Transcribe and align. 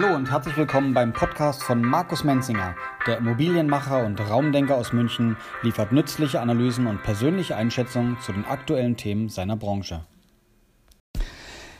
Hallo 0.00 0.14
und 0.14 0.30
herzlich 0.30 0.56
willkommen 0.56 0.94
beim 0.94 1.12
Podcast 1.12 1.60
von 1.60 1.82
Markus 1.82 2.22
Menzinger. 2.22 2.76
Der 3.08 3.18
Immobilienmacher 3.18 4.06
und 4.06 4.20
Raumdenker 4.20 4.76
aus 4.76 4.92
München 4.92 5.36
liefert 5.64 5.90
nützliche 5.90 6.40
Analysen 6.40 6.86
und 6.86 7.02
persönliche 7.02 7.56
Einschätzungen 7.56 8.16
zu 8.24 8.30
den 8.30 8.44
aktuellen 8.44 8.96
Themen 8.96 9.28
seiner 9.28 9.56
Branche. 9.56 10.04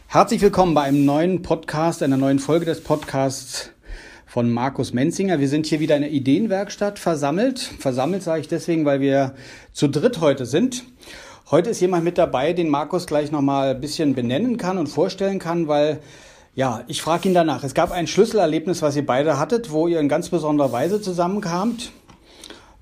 Herzlich 0.08 0.42
willkommen 0.42 0.74
bei 0.74 0.82
einem 0.82 1.04
neuen 1.04 1.42
Podcast, 1.42 2.02
einer 2.02 2.16
neuen 2.16 2.40
Folge 2.40 2.64
des 2.64 2.82
Podcasts 2.82 3.70
von 4.26 4.50
Markus 4.50 4.92
Menzinger. 4.92 5.38
Wir 5.38 5.48
sind 5.48 5.66
hier 5.66 5.78
wieder 5.78 5.94
in 5.94 6.02
der 6.02 6.10
Ideenwerkstatt 6.10 6.98
versammelt. 6.98 7.60
Versammelt 7.60 8.24
sage 8.24 8.40
ich 8.40 8.48
deswegen, 8.48 8.84
weil 8.84 8.98
wir 8.98 9.36
zu 9.72 9.86
dritt 9.86 10.20
heute 10.20 10.44
sind. 10.44 10.82
Heute 11.52 11.70
ist 11.70 11.80
jemand 11.80 12.02
mit 12.02 12.18
dabei, 12.18 12.52
den 12.52 12.68
Markus 12.68 13.06
gleich 13.06 13.30
nochmal 13.30 13.76
ein 13.76 13.80
bisschen 13.80 14.16
benennen 14.16 14.56
kann 14.56 14.76
und 14.76 14.88
vorstellen 14.88 15.38
kann, 15.38 15.68
weil 15.68 16.00
ja, 16.58 16.82
ich 16.88 17.02
frage 17.02 17.28
ihn 17.28 17.34
danach. 17.34 17.62
Es 17.62 17.72
gab 17.72 17.92
ein 17.92 18.08
Schlüsselerlebnis, 18.08 18.82
was 18.82 18.96
ihr 18.96 19.06
beide 19.06 19.38
hattet, 19.38 19.70
wo 19.70 19.86
ihr 19.86 20.00
in 20.00 20.08
ganz 20.08 20.28
besonderer 20.28 20.72
Weise 20.72 21.00
zusammenkamt. 21.00 21.92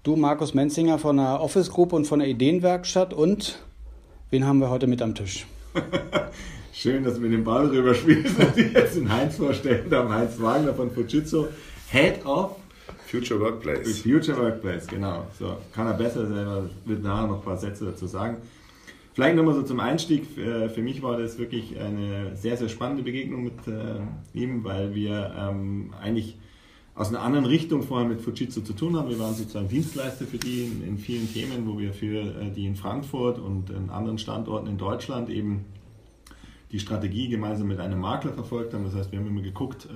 Du, 0.02 0.16
Markus 0.16 0.54
Menzinger 0.54 0.98
von 0.98 1.18
der 1.18 1.42
Office 1.42 1.70
Group 1.70 1.92
und 1.92 2.06
von 2.06 2.20
der 2.20 2.28
Ideenwerkstatt 2.28 3.12
und 3.12 3.58
wen 4.30 4.46
haben 4.46 4.60
wir 4.60 4.70
heute 4.70 4.86
mit 4.86 5.02
am 5.02 5.14
Tisch? 5.14 5.46
Schön, 6.72 7.04
dass 7.04 7.20
wir 7.20 7.28
den 7.28 7.44
Ball 7.44 7.66
rüberspielen 7.66 8.24
und 8.24 8.56
jetzt 8.56 8.96
den 8.96 9.12
Heinz 9.12 9.36
vorstellen, 9.36 9.90
der 9.90 10.08
Heinz 10.08 10.40
Wagner 10.40 10.72
von 10.72 10.90
Fujitsu, 10.90 11.48
Head 11.90 12.24
of 12.24 12.56
Future 13.06 13.38
Workplace. 13.40 14.00
Future 14.00 14.38
Workplace, 14.38 14.86
genau. 14.86 15.26
So, 15.38 15.54
kann 15.74 15.86
er 15.86 15.92
besser 15.92 16.26
selber, 16.26 16.62
wird 16.86 17.02
nachher 17.02 17.26
noch 17.26 17.40
ein 17.40 17.44
paar 17.44 17.58
Sätze 17.58 17.84
dazu 17.84 18.06
sagen. 18.06 18.38
Vielleicht 19.16 19.34
nochmal 19.34 19.54
so 19.54 19.62
zum 19.62 19.80
Einstieg. 19.80 20.36
Äh, 20.36 20.68
für 20.68 20.82
mich 20.82 21.00
war 21.00 21.16
das 21.16 21.38
wirklich 21.38 21.80
eine 21.80 22.36
sehr, 22.36 22.58
sehr 22.58 22.68
spannende 22.68 23.02
Begegnung 23.02 23.44
mit 23.44 23.66
äh, 23.66 24.38
ihm, 24.38 24.62
weil 24.62 24.94
wir 24.94 25.34
ähm, 25.38 25.94
eigentlich 25.98 26.36
aus 26.94 27.08
einer 27.08 27.22
anderen 27.22 27.46
Richtung 27.46 27.82
vorher 27.82 28.06
mit 28.06 28.20
Fujitsu 28.20 28.60
zu 28.60 28.74
tun 28.74 28.94
haben. 28.94 29.08
Wir 29.08 29.18
waren 29.18 29.34
sozusagen 29.34 29.68
Dienstleister 29.68 30.26
für 30.26 30.36
die 30.36 30.70
in, 30.86 30.98
vielen 30.98 31.32
Themen, 31.32 31.66
wo 31.66 31.78
wir 31.78 31.94
für 31.94 32.24
äh, 32.42 32.50
die 32.54 32.66
in 32.66 32.76
Frankfurt 32.76 33.38
und 33.38 33.70
in 33.70 33.88
anderen 33.88 34.18
Standorten 34.18 34.66
in 34.66 34.76
Deutschland 34.76 35.30
eben 35.30 35.64
die 36.70 36.78
Strategie 36.78 37.30
gemeinsam 37.30 37.68
mit 37.68 37.80
einem 37.80 38.00
Makler 38.00 38.34
verfolgt 38.34 38.74
haben. 38.74 38.84
Das 38.84 38.94
heißt, 38.94 39.12
wir 39.12 39.18
haben 39.18 39.28
immer 39.28 39.40
geguckt, 39.40 39.88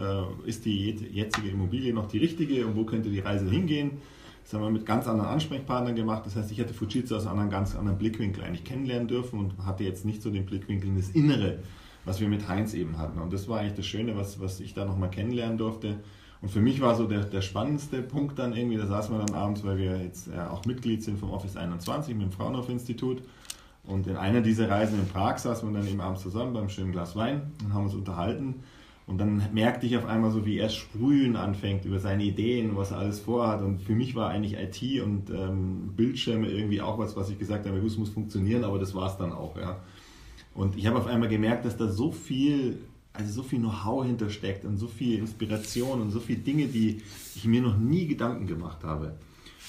ist 0.47 0.64
die 0.64 0.92
jetzige 1.12 1.48
Immobilie 1.48 1.92
noch 1.92 2.06
die 2.06 2.19
richtige 2.19 2.64
und 2.64 2.77
wo 2.77 2.84
könnte 2.84 3.11
die 3.11 3.19
Reise 3.19 3.50
hingehen 3.50 3.98
das 4.42 4.55
haben 4.55 4.62
wir 4.62 4.70
mit 4.70 4.86
ganz 4.86 5.06
anderen 5.06 5.30
Ansprechpartnern 5.30 5.94
gemacht. 5.94 6.27
Das 6.27 6.36
heißt, 6.36 6.50
ich 6.50 6.58
hätte 6.58 6.74
Fujitsu 6.74 7.16
aus 7.16 7.27
einem 7.27 7.50
ganz 7.50 7.77
anderen 7.77 7.98
Blickwinkel 7.98 8.42
eigentlich 8.42 8.64
kennenlernen 8.64 9.08
dürfen 9.08 9.38
und 9.38 9.64
hatte 9.64 9.84
jetzt 9.84 10.05
nicht 10.05 10.22
so 10.22 10.30
den 10.30 10.47
Blickwinkel 10.47 10.88
in 10.88 10.97
das 10.97 11.10
Innere, 11.10 11.58
was 12.05 12.20
wir 12.20 12.28
mit 12.28 12.48
Heinz 12.48 12.74
eben 12.74 12.98
hatten. 12.98 13.20
Und 13.20 13.32
das 13.32 13.48
war 13.48 13.60
eigentlich 13.60 13.74
das 13.74 13.86
Schöne, 13.86 14.16
was, 14.16 14.41
was 14.41 14.60
ich 14.60 14.74
da 14.74 14.84
nochmal 14.84 15.10
kennenlernen 15.10 15.58
durfte. 15.58 15.98
Und 16.42 16.50
für 16.50 16.60
mich 16.60 16.80
war 16.80 16.94
so 16.94 17.06
der, 17.06 17.24
der 17.24 17.42
spannendste 17.42 18.00
Punkt 18.02 18.38
dann 18.38 18.55
irgendwie, 18.55 18.78
da 18.78 18.86
saßen 18.86 19.14
wir 19.14 19.24
dann 19.24 19.36
abends, 19.36 19.62
weil 19.62 19.77
wir 19.77 20.02
jetzt 20.02 20.28
äh, 20.28 20.38
auch 20.41 20.64
Mitglied 20.64 21.02
sind 21.02 21.19
vom 21.19 21.30
Office 21.30 21.56
21 21.56 22.14
mit 22.14 22.22
dem 22.22 22.32
Fraunhofer-Institut. 22.32 23.22
Und 23.84 24.06
in 24.06 24.16
einer 24.16 24.41
dieser 24.41 24.70
Reisen 24.70 24.98
in 24.98 25.08
Prag 25.08 25.38
saßen 25.38 25.70
wir 25.70 25.78
dann 25.78 25.88
eben 25.88 26.00
abends 26.00 26.22
zusammen 26.22 26.52
beim 26.52 26.69
schönen 26.69 26.92
Glas 26.92 27.16
Wein 27.16 27.52
und 27.64 27.75
haben 27.75 27.84
uns 27.84 27.94
unterhalten. 27.94 28.62
Und 29.11 29.19
dann 29.19 29.42
merkte 29.53 29.86
ich 29.86 29.97
auf 29.97 30.06
einmal 30.06 30.30
so, 30.30 30.47
wie 30.47 30.58
er 30.58 30.69
sprühen 30.69 31.34
anfängt 31.34 31.84
über 31.84 31.98
seine 31.98 32.22
Ideen, 32.22 32.77
was 32.77 32.92
er 32.92 32.98
alles 32.98 33.19
vorhat. 33.19 33.61
Und 33.61 33.83
für 33.83 33.92
mich 33.92 34.14
war 34.14 34.30
eigentlich 34.30 34.55
IT 34.55 35.03
und 35.03 35.30
ähm, 35.30 35.94
Bildschirme 35.97 36.48
irgendwie 36.48 36.80
auch 36.80 36.97
was, 36.97 37.16
was 37.16 37.28
ich 37.28 37.36
gesagt 37.36 37.66
habe, 37.66 37.77
es 37.78 37.98
muss 37.98 38.11
funktionieren, 38.11 38.62
aber 38.62 38.78
das 38.78 38.94
war 38.94 39.11
es 39.11 39.16
dann 39.16 39.33
auch. 39.33 39.56
Ja. 39.56 39.81
Und 40.55 40.77
ich 40.77 40.86
habe 40.86 40.97
auf 40.97 41.08
einmal 41.08 41.28
gemerkt, 41.28 41.64
dass 41.64 41.77
da 41.77 41.88
so 41.88 42.12
viel, 42.12 42.78
also 43.12 43.33
so 43.33 43.42
viel 43.42 43.58
Know-how 43.58 44.05
hintersteckt 44.06 44.64
und 44.64 44.77
so 44.77 44.86
viel 44.86 45.19
Inspiration 45.19 46.00
und 46.00 46.12
so 46.12 46.20
viele 46.20 46.38
Dinge, 46.38 46.69
die 46.69 47.03
ich 47.34 47.44
mir 47.47 47.62
noch 47.62 47.77
nie 47.77 48.06
Gedanken 48.06 48.47
gemacht 48.47 48.84
habe. 48.84 49.16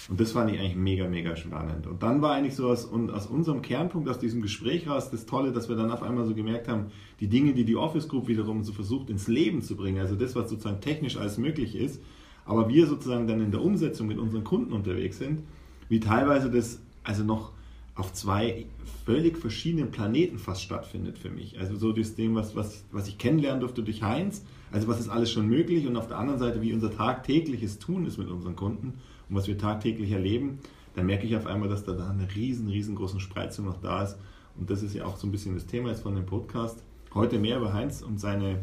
Und 0.10 0.20
das 0.20 0.32
fand 0.32 0.52
ich 0.52 0.60
eigentlich 0.60 0.76
mega, 0.76 1.08
mega 1.08 1.36
spannend. 1.36 1.88
Und 1.88 2.02
dann 2.02 2.22
war 2.22 2.34
eigentlich 2.34 2.56
so 2.56 2.70
aus, 2.70 2.92
aus 2.92 3.28
unserem 3.28 3.62
Kernpunkt, 3.62 4.10
aus 4.10 4.20
diesem 4.20 4.42
Gespräch 4.42 4.88
raus, 4.88 5.12
das 5.12 5.26
Tolle, 5.26 5.52
dass 5.52 5.70
wir 5.70 5.76
dann 5.76 5.92
auf 5.92 6.02
einmal 6.02 6.26
so 6.26 6.34
gemerkt 6.34 6.68
haben, 6.68 6.88
die 7.20 7.28
Dinge, 7.28 7.54
die 7.54 7.66
die 7.66 7.76
Office 7.76 8.08
Group 8.08 8.28
wiederum 8.28 8.64
so 8.64 8.74
versucht 8.74 9.10
ins 9.10 9.28
Leben 9.28 9.62
zu 9.62 9.76
bringen, 9.76 10.00
also 10.00 10.16
das, 10.16 10.36
was 10.36 10.50
sozusagen 10.50 10.82
technisch 10.82 11.18
alles 11.18 11.38
möglich 11.38 11.76
ist, 11.76 12.02
aber 12.46 12.68
wir 12.68 12.88
sozusagen 12.88 13.28
dann 13.28 13.42
in 13.42 13.52
der 13.52 13.62
Umsetzung 13.62 14.08
mit 14.08 14.18
unseren 14.18 14.44
Kunden 14.44 14.74
unterwegs 14.74 15.20
sind, 15.20 15.44
wie 15.88 16.00
teilweise 16.00 16.50
das 16.50 16.80
also 17.04 17.24
noch 17.24 17.52
auf 17.96 18.14
zwei 18.14 18.66
völlig 19.06 19.38
verschiedenen 19.38 19.92
Planeten 19.92 20.40
fast 20.40 20.64
stattfindet 20.64 21.18
für 21.18 21.30
mich. 21.30 21.60
Also 21.60 21.76
so 21.76 21.92
das 21.92 22.16
Ding, 22.16 22.36
was, 22.36 22.56
was, 22.56 22.86
was 22.92 23.08
ich 23.08 23.18
kennenlernen 23.18 23.60
durfte 23.60 23.84
durch 23.84 24.02
Heinz, 24.02 24.44
also 24.72 24.88
was 24.88 25.00
ist 25.00 25.10
alles 25.10 25.32
schon 25.32 25.48
möglich 25.48 25.86
und 25.88 25.98
auf 25.98 26.08
der 26.08 26.18
anderen 26.18 26.40
Seite, 26.40 26.62
wie 26.62 26.74
unser 26.74 26.96
tagtägliches 26.96 27.80
Tun 27.80 28.06
ist 28.06 28.18
mit 28.18 28.30
unseren 28.30 28.56
Kunden 28.56 28.94
und 29.32 29.38
was 29.38 29.48
wir 29.48 29.58
tagtäglich 29.58 30.12
erleben, 30.12 30.60
dann 30.94 31.06
merke 31.06 31.26
ich 31.26 31.38
auf 31.38 31.48
einmal, 31.48 31.70
dass 31.70 31.86
da, 31.86 31.94
eine 31.94 32.28
riesen, 32.36 32.68
riesengroße 32.68 33.22
Spreizung 33.22 33.66
noch 33.66 33.80
da 33.80 34.04
ist. 34.04 34.18
Und 34.60 34.70
das 34.70 34.84
ist 34.84 34.94
ja 34.94 35.06
auch 35.06 35.16
so 35.16 35.26
ein 35.26 35.32
bisschen 35.32 35.56
das 35.56 35.66
Thema 35.66 35.88
jetzt 35.88 36.04
von 36.04 36.16
dem 36.16 36.26
Podcast. 36.26 36.84
Heute 37.14 37.40
mehr 37.40 37.58
über 37.58 37.74
Heinz 37.74 38.02
und 38.02 38.20
seine 38.20 38.60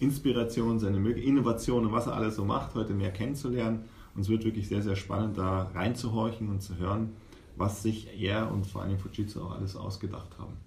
Inspiration, 0.00 0.78
seine 0.78 0.98
Innovation 1.12 1.86
und 1.86 1.92
was 1.92 2.08
er 2.08 2.14
alles 2.14 2.36
so 2.36 2.44
macht, 2.44 2.74
heute 2.74 2.92
mehr 2.92 3.10
kennenzulernen. 3.10 3.86
Und 4.14 4.20
es 4.20 4.28
wird 4.28 4.44
wirklich 4.44 4.68
sehr, 4.68 4.82
sehr 4.82 4.96
spannend, 4.96 5.38
da 5.38 5.70
reinzuhorchen 5.74 6.50
und 6.50 6.60
zu 6.60 6.76
hören, 6.76 7.14
was 7.56 7.82
sich 7.82 8.20
er 8.20 8.52
und 8.52 8.66
vor 8.66 8.82
allem 8.82 8.98
Fujitsu 8.98 9.40
auch 9.40 9.52
alles 9.52 9.76
ausgedacht 9.76 10.38
haben. 10.38 10.58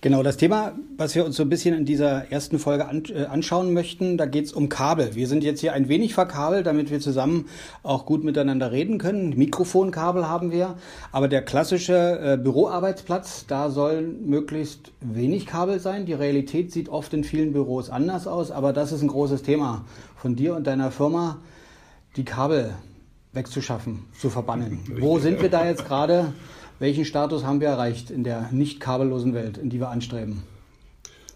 Genau, 0.00 0.22
das 0.22 0.36
Thema, 0.36 0.74
was 0.96 1.16
wir 1.16 1.24
uns 1.24 1.34
so 1.34 1.42
ein 1.42 1.48
bisschen 1.48 1.74
in 1.74 1.84
dieser 1.84 2.30
ersten 2.30 2.60
Folge 2.60 2.86
an, 2.86 3.02
äh, 3.08 3.24
anschauen 3.24 3.72
möchten, 3.72 4.16
da 4.16 4.26
geht 4.26 4.44
es 4.44 4.52
um 4.52 4.68
Kabel. 4.68 5.16
Wir 5.16 5.26
sind 5.26 5.42
jetzt 5.42 5.60
hier 5.60 5.72
ein 5.72 5.88
wenig 5.88 6.14
verkabelt, 6.14 6.66
damit 6.66 6.92
wir 6.92 7.00
zusammen 7.00 7.46
auch 7.82 8.06
gut 8.06 8.22
miteinander 8.22 8.70
reden 8.70 8.98
können. 8.98 9.36
Mikrofonkabel 9.36 10.28
haben 10.28 10.52
wir, 10.52 10.76
aber 11.10 11.26
der 11.26 11.42
klassische 11.42 12.20
äh, 12.22 12.36
Büroarbeitsplatz, 12.36 13.46
da 13.48 13.70
soll 13.70 14.02
möglichst 14.02 14.92
wenig 15.00 15.46
Kabel 15.46 15.80
sein. 15.80 16.06
Die 16.06 16.12
Realität 16.12 16.70
sieht 16.70 16.88
oft 16.88 17.12
in 17.12 17.24
vielen 17.24 17.52
Büros 17.52 17.90
anders 17.90 18.28
aus, 18.28 18.52
aber 18.52 18.72
das 18.72 18.92
ist 18.92 19.02
ein 19.02 19.08
großes 19.08 19.42
Thema 19.42 19.84
von 20.14 20.36
dir 20.36 20.54
und 20.54 20.68
deiner 20.68 20.92
Firma, 20.92 21.38
die 22.14 22.24
Kabel 22.24 22.72
wegzuschaffen, 23.32 24.04
zu 24.16 24.30
verbannen. 24.30 24.78
Wo 25.00 25.18
sind 25.18 25.42
wir 25.42 25.50
da 25.50 25.66
jetzt 25.66 25.84
gerade? 25.84 26.32
Welchen 26.78 27.04
Status 27.04 27.44
haben 27.44 27.60
wir 27.60 27.68
erreicht 27.68 28.10
in 28.10 28.22
der 28.22 28.50
nicht 28.52 28.78
kabellosen 28.78 29.34
Welt, 29.34 29.58
in 29.58 29.68
die 29.68 29.80
wir 29.80 29.88
anstreben? 29.88 30.44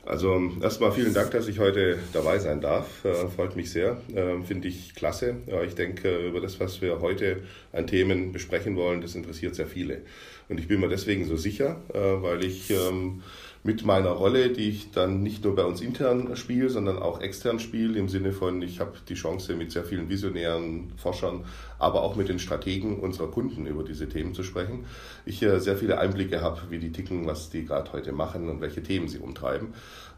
Also 0.05 0.41
erstmal 0.61 0.91
vielen 0.91 1.15
Dank, 1.15 1.31
dass 1.31 1.47
ich 1.47 1.61
heute 1.61 1.99
dabei 2.13 2.39
sein 2.39 2.61
darf. 2.61 3.05
Äh, 3.05 3.29
freut 3.29 3.55
mich 3.55 3.71
sehr. 3.71 3.99
Äh, 4.15 4.43
Finde 4.45 4.67
ich 4.67 4.95
klasse. 4.95 5.37
Ja, 5.47 5.63
ich 5.63 5.75
denke, 5.75 6.27
über 6.27 6.41
das, 6.41 6.59
was 6.59 6.81
wir 6.83 7.01
heute 7.01 7.43
an 7.73 7.87
Themen 7.87 8.33
besprechen 8.33 8.77
wollen, 8.77 9.01
das 9.01 9.15
interessiert 9.15 9.55
sehr 9.55 9.67
viele. 9.69 10.03
Und 10.49 10.59
ich 10.59 10.67
bin 10.67 10.81
mir 10.81 10.89
deswegen 10.89 11.25
so 11.25 11.37
sicher, 11.37 11.81
äh, 11.95 11.99
weil 11.99 12.45
ich 12.45 12.71
ähm, 12.71 13.23
mit 13.65 13.85
meiner 13.85 14.11
Rolle, 14.11 14.51
die 14.51 14.69
ich 14.69 14.91
dann 14.91 15.23
nicht 15.23 15.45
nur 15.45 15.55
bei 15.55 15.65
uns 15.65 15.81
intern 15.81 16.35
spiele, 16.35 16.69
sondern 16.69 16.99
auch 16.99 17.21
extern 17.21 17.61
spiele, 17.61 17.97
im 17.97 18.09
Sinne 18.09 18.33
von, 18.33 18.61
ich 18.61 18.81
habe 18.81 18.93
die 19.09 19.15
Chance, 19.15 19.55
mit 19.55 19.71
sehr 19.71 19.85
vielen 19.85 20.09
visionären 20.09 20.93
Forschern, 20.97 21.45
aber 21.79 22.03
auch 22.03 22.17
mit 22.17 22.29
den 22.29 22.41
Strategen 22.41 22.99
unserer 22.99 23.29
Kunden 23.29 23.67
über 23.67 23.85
diese 23.85 24.09
Themen 24.09 24.35
zu 24.35 24.43
sprechen. 24.43 24.85
Ich 25.27 25.43
äh, 25.43 25.61
sehr 25.61 25.77
viele 25.77 25.99
Einblicke 25.99 26.41
habe, 26.41 26.61
wie 26.71 26.79
die 26.79 26.91
ticken, 26.91 27.27
was 27.27 27.51
die 27.51 27.65
gerade 27.65 27.93
heute 27.93 28.13
machen 28.13 28.49
und 28.49 28.61
welche 28.61 28.83
Themen 28.83 29.07
sie 29.07 29.19
umtreiben. 29.19 29.69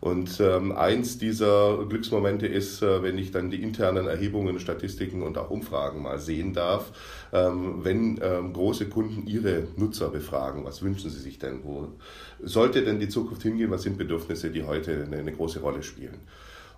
Und 0.01 0.39
ähm, 0.41 0.73
eins 0.73 1.17
dieser 1.17 1.85
Glücksmomente 1.89 2.47
ist, 2.47 2.83
äh, 2.83 3.03
wenn 3.03 3.17
ich 3.17 3.31
dann 3.31 3.51
die 3.51 3.63
internen 3.63 4.07
Erhebungen, 4.07 4.59
Statistiken 4.61 5.23
und 5.23 5.39
auch 5.39 5.51
Umfragen 5.51 6.03
mal 6.03 6.19
sehen 6.19 6.53
darf, 6.53 6.93
ähm, 7.33 7.85
wenn 7.85 8.21
ähm, 8.23 8.53
große 8.53 8.89
Kunden 8.91 9.27
ihre 9.27 9.67
Nutzer 9.77 10.11
befragen, 10.11 10.65
was 10.65 10.83
wünschen 10.83 11.11
sie 11.11 11.21
sich 11.21 11.39
denn, 11.39 11.65
wo 11.65 11.89
sollte 12.43 12.83
denn 12.85 13.01
die 13.01 13.09
Zukunft 13.09 13.34
hingehen, 13.43 13.71
was 13.71 13.83
sind 13.83 13.99
Bedürfnisse, 13.99 14.51
die 14.51 14.65
heute 14.65 15.05
eine, 15.05 15.19
eine 15.19 15.33
große 15.33 15.61
Rolle 15.61 15.83
spielen. 15.83 16.21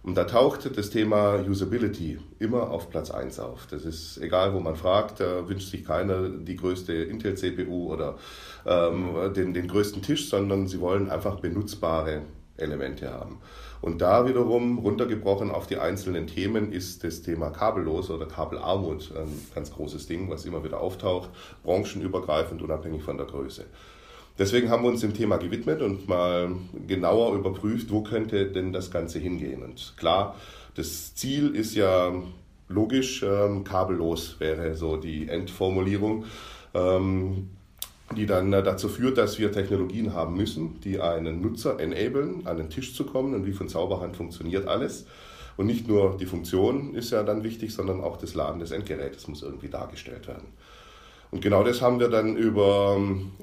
Und 0.02 0.14
da 0.14 0.22
taucht 0.22 0.76
das 0.76 0.90
Thema 0.90 1.40
Usability 1.48 2.18
immer 2.38 2.70
auf 2.70 2.90
Platz 2.90 3.10
1 3.10 3.40
auf. 3.40 3.66
Das 3.66 3.84
ist 3.84 4.18
egal, 4.18 4.54
wo 4.54 4.60
man 4.60 4.76
fragt, 4.76 5.18
da 5.18 5.48
wünscht 5.48 5.70
sich 5.70 5.84
keiner 5.84 6.28
die 6.28 6.54
größte 6.54 6.92
Intel-CPU 6.92 7.92
oder 7.92 8.16
ähm, 8.64 9.32
den, 9.34 9.52
den 9.52 9.66
größten 9.66 10.02
Tisch, 10.02 10.28
sondern 10.28 10.68
sie 10.68 10.80
wollen 10.80 11.10
einfach 11.10 11.40
benutzbare 11.40 12.22
Elemente 12.56 13.12
haben. 13.12 13.38
Und 13.82 14.00
da 14.00 14.26
wiederum 14.26 14.78
runtergebrochen 14.78 15.50
auf 15.50 15.66
die 15.66 15.78
einzelnen 15.78 16.26
Themen 16.26 16.72
ist 16.72 17.04
das 17.04 17.22
Thema 17.22 17.50
kabellos 17.50 18.10
oder 18.10 18.26
Kabelarmut 18.26 19.12
ein 19.16 19.28
ganz 19.54 19.72
großes 19.72 20.06
Ding, 20.06 20.30
was 20.30 20.44
immer 20.44 20.64
wieder 20.64 20.80
auftaucht, 20.80 21.30
branchenübergreifend, 21.64 22.62
unabhängig 22.62 23.02
von 23.02 23.16
der 23.16 23.26
Größe. 23.26 23.64
Deswegen 24.38 24.68
haben 24.68 24.82
wir 24.82 24.90
uns 24.90 25.00
dem 25.00 25.14
Thema 25.14 25.38
gewidmet 25.38 25.80
und 25.80 26.08
mal 26.08 26.50
genauer 26.86 27.34
überprüft, 27.34 27.90
wo 27.90 28.02
könnte 28.02 28.46
denn 28.46 28.72
das 28.72 28.90
Ganze 28.90 29.18
hingehen. 29.18 29.62
Und 29.62 29.94
klar, 29.96 30.36
das 30.74 31.14
Ziel 31.14 31.54
ist 31.54 31.74
ja 31.74 32.12
logisch, 32.68 33.22
ähm, 33.22 33.64
kabellos 33.64 34.36
wäre 34.38 34.74
so 34.74 34.96
die 34.96 35.28
Endformulierung. 35.28 36.24
Ähm, 36.74 37.48
die 38.14 38.26
dann 38.26 38.52
äh, 38.52 38.62
dazu 38.62 38.88
führt, 38.88 39.18
dass 39.18 39.38
wir 39.38 39.50
Technologien 39.50 40.14
haben 40.14 40.36
müssen, 40.36 40.80
die 40.80 41.00
einen 41.00 41.40
Nutzer 41.40 41.80
enablen, 41.80 42.46
an 42.46 42.56
den 42.56 42.70
Tisch 42.70 42.94
zu 42.94 43.04
kommen 43.04 43.34
und 43.34 43.46
wie 43.46 43.52
von 43.52 43.68
Zauberhand 43.68 44.16
funktioniert 44.16 44.68
alles. 44.68 45.06
Und 45.56 45.66
nicht 45.66 45.88
nur 45.88 46.16
die 46.18 46.26
Funktion 46.26 46.94
ist 46.94 47.10
ja 47.10 47.22
dann 47.22 47.42
wichtig, 47.42 47.72
sondern 47.72 48.02
auch 48.02 48.18
das 48.18 48.34
Laden 48.34 48.60
des 48.60 48.70
Endgerätes 48.70 49.26
muss 49.26 49.42
irgendwie 49.42 49.68
dargestellt 49.68 50.28
werden. 50.28 50.48
Und 51.30 51.42
genau 51.42 51.64
das 51.64 51.82
haben 51.82 51.98
wir 51.98 52.08
dann 52.08 52.36
über 52.36 52.96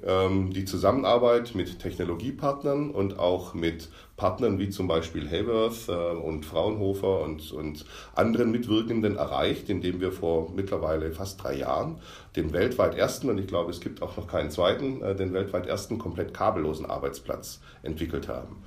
ähm, 0.06 0.54
die 0.54 0.66
Zusammenarbeit 0.66 1.54
mit 1.54 1.80
Technologiepartnern 1.80 2.92
und 2.92 3.20
auch 3.20 3.54
mit 3.54 3.90
Partnern 4.16 4.58
wie 4.58 4.70
zum 4.70 4.88
Beispiel 4.88 5.30
Hayworth 5.30 5.90
äh, 5.90 5.92
und 5.92 6.46
Fraunhofer 6.46 7.22
und, 7.22 7.52
und 7.52 7.86
anderen 8.16 8.52
Mitwirkenden 8.52 9.18
erreicht, 9.18 9.70
indem 9.70 10.00
wir 10.00 10.12
vor 10.12 10.52
mittlerweile 10.56 11.12
fast 11.12 11.44
drei 11.44 11.56
Jahren 11.56 12.00
den 12.36 12.54
weltweit 12.54 12.96
ersten, 12.96 13.30
und 13.30 13.38
ich 13.38 13.48
glaube 13.48 13.72
es 13.72 13.82
gibt 13.82 14.02
auch 14.02 14.16
noch 14.16 14.28
keinen 14.28 14.50
zweiten, 14.50 15.02
äh, 15.02 15.16
den 15.16 15.34
weltweit 15.34 15.68
ersten 15.68 16.00
komplett 16.00 16.34
kabellosen 16.34 16.86
Arbeitsplatz 16.86 17.60
entwickelt 17.82 18.30
haben. 18.30 18.64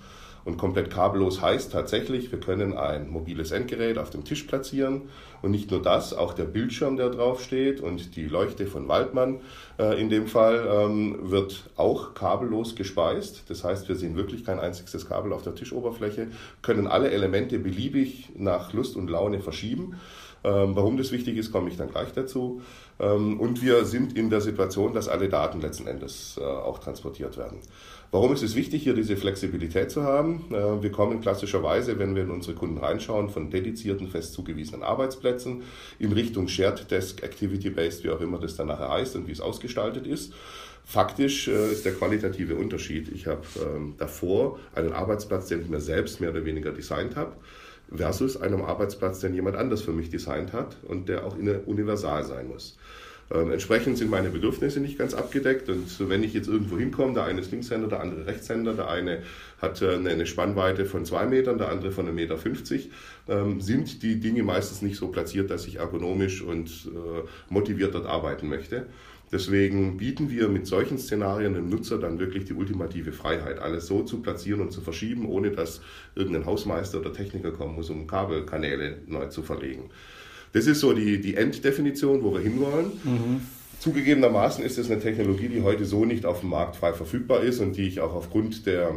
Und 0.47 0.59
komplett 0.59 0.91
kabellos 0.91 1.43
heißt 1.43 1.73
tatsächlich, 1.73 2.31
wir 2.31 2.39
können 2.39 2.77
ein 2.77 3.11
mobiles 3.11 3.51
Endgerät 3.51 3.99
auf 3.99 4.11
dem 4.11 4.23
Tisch 4.23 4.45
platzieren 4.45 5.03
und 5.43 5.51
nicht 5.51 5.73
nur 5.73 5.83
das, 5.83 6.15
auch 6.15 6.35
der 6.35 6.45
Bildschirm, 6.45 6.97
der 6.97 7.11
drauf 7.11 7.43
steht 7.43 7.81
und 7.81 8.15
die 8.15 8.27
Leuchte 8.27 8.67
von 8.69 8.87
Waldmann 8.87 9.41
äh, 9.81 10.01
in 10.01 10.09
dem 10.09 10.29
Fall 10.29 10.65
ähm, 10.71 11.19
wird 11.31 11.69
auch 11.75 12.15
kabellos 12.15 12.77
gespeist. 12.77 13.43
Das 13.49 13.65
heißt, 13.65 13.89
wir 13.89 13.97
sehen 13.97 14.15
wirklich 14.15 14.45
kein 14.45 14.61
einziges 14.61 15.09
Kabel 15.09 15.33
auf 15.33 15.43
der 15.43 15.57
Tischoberfläche, 15.57 16.29
können 16.63 16.87
alle 16.87 17.11
Elemente 17.11 17.59
beliebig 17.59 18.29
nach 18.37 18.73
Lust 18.73 18.95
und 18.95 19.11
Laune 19.11 19.41
verschieben. 19.41 19.97
Ähm, 20.47 20.77
warum 20.77 20.97
das 20.97 21.11
wichtig 21.11 21.37
ist, 21.37 21.51
komme 21.51 21.69
ich 21.69 21.77
dann 21.77 21.91
gleich 21.91 22.13
dazu. 22.13 22.63
Ähm, 23.01 23.41
und 23.41 23.63
wir 23.63 23.85
sind 23.85 24.17
in 24.17 24.31
der 24.31 24.41
Situation, 24.41 24.95
dass 24.95 25.09
alle 25.09 25.29
Daten 25.29 25.61
letzten 25.61 25.89
Endes 25.89 26.39
äh, 26.41 26.45
auch 26.45 26.79
transportiert 26.79 27.37
werden. 27.37 27.59
Warum 28.13 28.33
ist 28.33 28.45
es 28.45 28.55
wichtig, 28.55 28.85
hier 28.85 28.95
diese 28.95 29.17
Flexibilität 29.17 29.91
zu 29.91 30.05
haben? 30.05 30.45
Äh, 30.51 30.83
wir 30.83 30.93
kommen 30.93 31.21
klassischerweise, 31.21 31.99
wenn 31.99 32.15
wir 32.15 32.23
in 32.23 32.31
unsere 32.31 32.55
Kunden 32.55 32.79
reinschauen, 32.79 33.29
von 33.29 33.51
dedizierten, 33.51 34.07
fest 34.07 34.35
zugewiesenen 34.35 34.85
Arbeitsplätzen 34.85 35.65
in 35.99 36.13
Richtung 36.13 36.47
Shared 36.47 36.93
Desk, 36.93 37.25
Activity-Based, 37.25 38.05
wie 38.05 38.11
auch 38.11 38.21
immer 38.21 38.39
das 38.39 38.55
dann 38.55 38.69
nachher 38.69 38.89
heißt 38.89 39.17
und 39.17 39.27
wie 39.27 39.33
es 39.33 39.41
ausgestaltet 39.41 40.07
ist. 40.07 40.33
Faktisch 40.85 41.49
äh, 41.49 41.73
ist 41.73 41.85
der 41.85 41.95
qualitative 41.95 42.55
Unterschied. 42.55 43.09
Ich 43.09 43.27
habe 43.27 43.43
ähm, 43.61 43.95
davor 43.99 44.61
einen 44.77 44.93
Arbeitsplatz, 44.93 45.49
den 45.49 45.63
ich 45.63 45.69
mir 45.69 45.81
selbst 45.81 46.21
mehr 46.21 46.31
oder 46.31 46.45
weniger 46.45 46.71
designt 46.71 47.17
habe, 47.17 47.33
versus 47.95 48.41
einem 48.41 48.63
Arbeitsplatz, 48.63 49.21
den 49.21 49.35
jemand 49.35 49.57
anders 49.57 49.83
für 49.83 49.93
mich 49.93 50.11
designt 50.11 50.53
hat 50.53 50.77
und 50.87 51.09
der 51.09 51.25
auch 51.25 51.37
universal 51.67 52.25
sein 52.25 52.49
muss. 52.49 52.77
Ähm, 53.29 53.51
entsprechend 53.51 53.99
sind 53.99 54.09
meine 54.09 54.29
Bedürfnisse 54.31 54.79
nicht 54.79 54.99
ganz 54.99 55.13
abgedeckt 55.13 55.69
und 55.69 56.09
wenn 56.09 56.23
ich 56.23 56.33
jetzt 56.33 56.47
irgendwo 56.47 56.79
hinkomme, 56.79 57.15
der 57.15 57.25
eine 57.25 57.41
ist 57.41 57.51
Linkshänder, 57.51 57.89
der 57.89 58.01
andere 58.01 58.27
Rechtshänder, 58.27 58.75
der 58.75 58.89
eine 58.89 59.23
hat 59.61 59.83
äh, 59.83 59.95
eine 59.95 60.27
Spannweite 60.27 60.85
von 60.85 61.05
zwei 61.05 61.27
Metern, 61.27 61.59
der 61.59 61.71
andere 61.71 61.91
von 61.91 62.07
1,50 62.07 62.13
Meter, 62.13 62.39
ähm, 63.29 63.61
sind 63.61 64.03
die 64.05 64.21
Dinge 64.21 64.45
meistens 64.45 64.81
nicht 64.81 64.97
so 64.97 65.09
platziert, 65.09 65.51
dass 65.51 65.67
ich 65.67 65.77
ergonomisch 65.77 66.41
und 66.41 66.69
äh, 66.87 67.53
motiviert 67.53 67.95
dort 67.95 68.07
arbeiten 68.07 68.49
möchte. 68.49 68.87
Deswegen 69.37 69.99
bieten 69.99 70.31
wir 70.31 70.49
mit 70.49 70.67
solchen 70.67 70.97
Szenarien 70.97 71.53
dem 71.53 71.69
Nutzer 71.69 71.99
dann 71.99 72.19
wirklich 72.19 72.47
die 72.47 72.55
ultimative 72.55 73.13
Freiheit, 73.13 73.59
alles 73.59 73.87
so 73.87 74.03
zu 74.03 74.23
platzieren 74.23 74.63
und 74.63 74.73
zu 74.73 74.81
verschieben, 74.81 75.29
ohne 75.29 75.51
dass 75.51 75.83
irgendein 76.15 76.47
Hausmeister 76.47 77.01
oder 77.01 77.13
Techniker 77.13 77.51
kommen 77.51 77.75
muss, 77.75 77.91
um 77.91 78.07
Kabelkanäle 78.07 78.97
neu 79.07 79.27
zu 79.27 79.43
verlegen. 79.43 79.91
Das 80.55 80.67
ist 80.67 80.81
so 80.81 80.95
die, 80.95 81.21
die 81.21 81.35
Enddefinition, 81.35 82.23
wo 82.23 82.33
wir 82.33 82.41
hinwollen. 82.41 82.93
Mhm. 83.05 83.41
Zugegebenermaßen 83.79 84.65
ist 84.65 84.79
es 84.79 84.91
eine 84.91 85.03
Technologie, 85.03 85.49
die 85.49 85.61
heute 85.61 85.85
so 85.85 86.07
nicht 86.07 86.25
auf 86.25 86.41
dem 86.41 86.49
Markt 86.49 86.77
frei 86.77 86.95
verfügbar 86.95 87.43
ist 87.43 87.61
und 87.61 87.77
die 87.77 87.87
ich 87.89 88.01
auch 88.01 88.15
aufgrund 88.15 88.65
der 88.65 88.95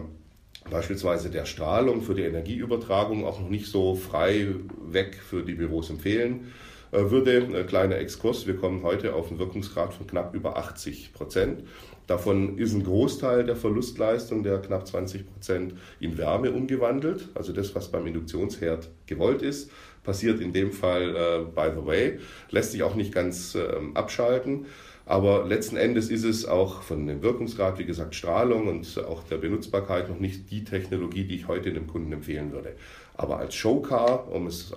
beispielsweise 0.71 1.29
der 1.29 1.43
Strahlung 1.43 2.01
für 2.01 2.15
die 2.15 2.21
Energieübertragung 2.21 3.25
auch 3.25 3.41
noch 3.41 3.49
nicht 3.49 3.65
so 3.65 3.95
frei 3.95 4.47
weg 4.89 5.19
für 5.21 5.43
die 5.43 5.55
Büros 5.55 5.89
empfehlen 5.89 6.45
würde. 6.91 7.47
Ein 7.53 7.67
kleiner 7.67 7.97
Exkurs, 7.97 8.47
wir 8.47 8.55
kommen 8.55 8.83
heute 8.83 9.13
auf 9.13 9.29
einen 9.29 9.39
Wirkungsgrad 9.39 9.93
von 9.93 10.07
knapp 10.07 10.33
über 10.33 10.57
80 10.57 11.13
Prozent. 11.13 11.63
Davon 12.07 12.57
ist 12.57 12.73
ein 12.73 12.83
Großteil 12.83 13.43
der 13.45 13.55
Verlustleistung, 13.55 14.41
der 14.41 14.57
knapp 14.59 14.87
20 14.87 15.31
Prozent, 15.31 15.75
in 15.99 16.17
Wärme 16.17 16.51
umgewandelt. 16.51 17.29
Also 17.35 17.53
das, 17.53 17.75
was 17.75 17.91
beim 17.91 18.07
Induktionsherd 18.07 18.89
gewollt 19.05 19.43
ist, 19.43 19.69
passiert 20.03 20.41
in 20.41 20.51
dem 20.51 20.71
Fall 20.71 21.15
äh, 21.15 21.39
by 21.43 21.69
the 21.79 21.85
way. 21.85 22.19
Lässt 22.49 22.71
sich 22.71 22.81
auch 22.81 22.95
nicht 22.95 23.13
ganz 23.13 23.53
äh, 23.53 23.61
abschalten. 23.93 24.65
Aber 25.05 25.45
letzten 25.45 25.75
Endes 25.75 26.09
ist 26.09 26.23
es 26.23 26.47
auch 26.47 26.81
von 26.81 27.05
dem 27.05 27.21
Wirkungsgrad, 27.21 27.79
wie 27.79 27.85
gesagt, 27.85 28.15
Strahlung 28.15 28.67
und 28.67 29.03
auch 29.07 29.23
der 29.23 29.37
Benutzbarkeit 29.37 30.09
noch 30.09 30.19
nicht 30.19 30.51
die 30.51 30.63
Technologie, 30.63 31.25
die 31.25 31.35
ich 31.35 31.47
heute 31.47 31.73
dem 31.73 31.87
Kunden 31.87 32.11
empfehlen 32.11 32.51
würde. 32.51 32.75
Aber 33.15 33.37
als 33.37 33.53
Showcar, 33.53 34.31
um 34.31 34.47
es 34.47 34.71
äh, 34.71 34.75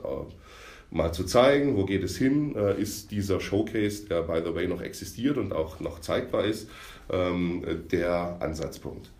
mal 0.92 1.12
zu 1.12 1.24
zeigen, 1.24 1.76
wo 1.76 1.84
geht 1.84 2.04
es 2.04 2.16
hin, 2.16 2.54
äh, 2.54 2.80
ist 2.80 3.10
dieser 3.10 3.40
Showcase, 3.40 4.06
der 4.06 4.22
by 4.22 4.42
the 4.44 4.54
way 4.54 4.68
noch 4.68 4.82
existiert 4.82 5.38
und 5.38 5.52
auch 5.52 5.80
noch 5.80 6.00
zeigbar 6.00 6.44
ist, 6.44 6.68
ähm, 7.10 7.64
der 7.90 8.36
Ansatzpunkt. 8.40 9.10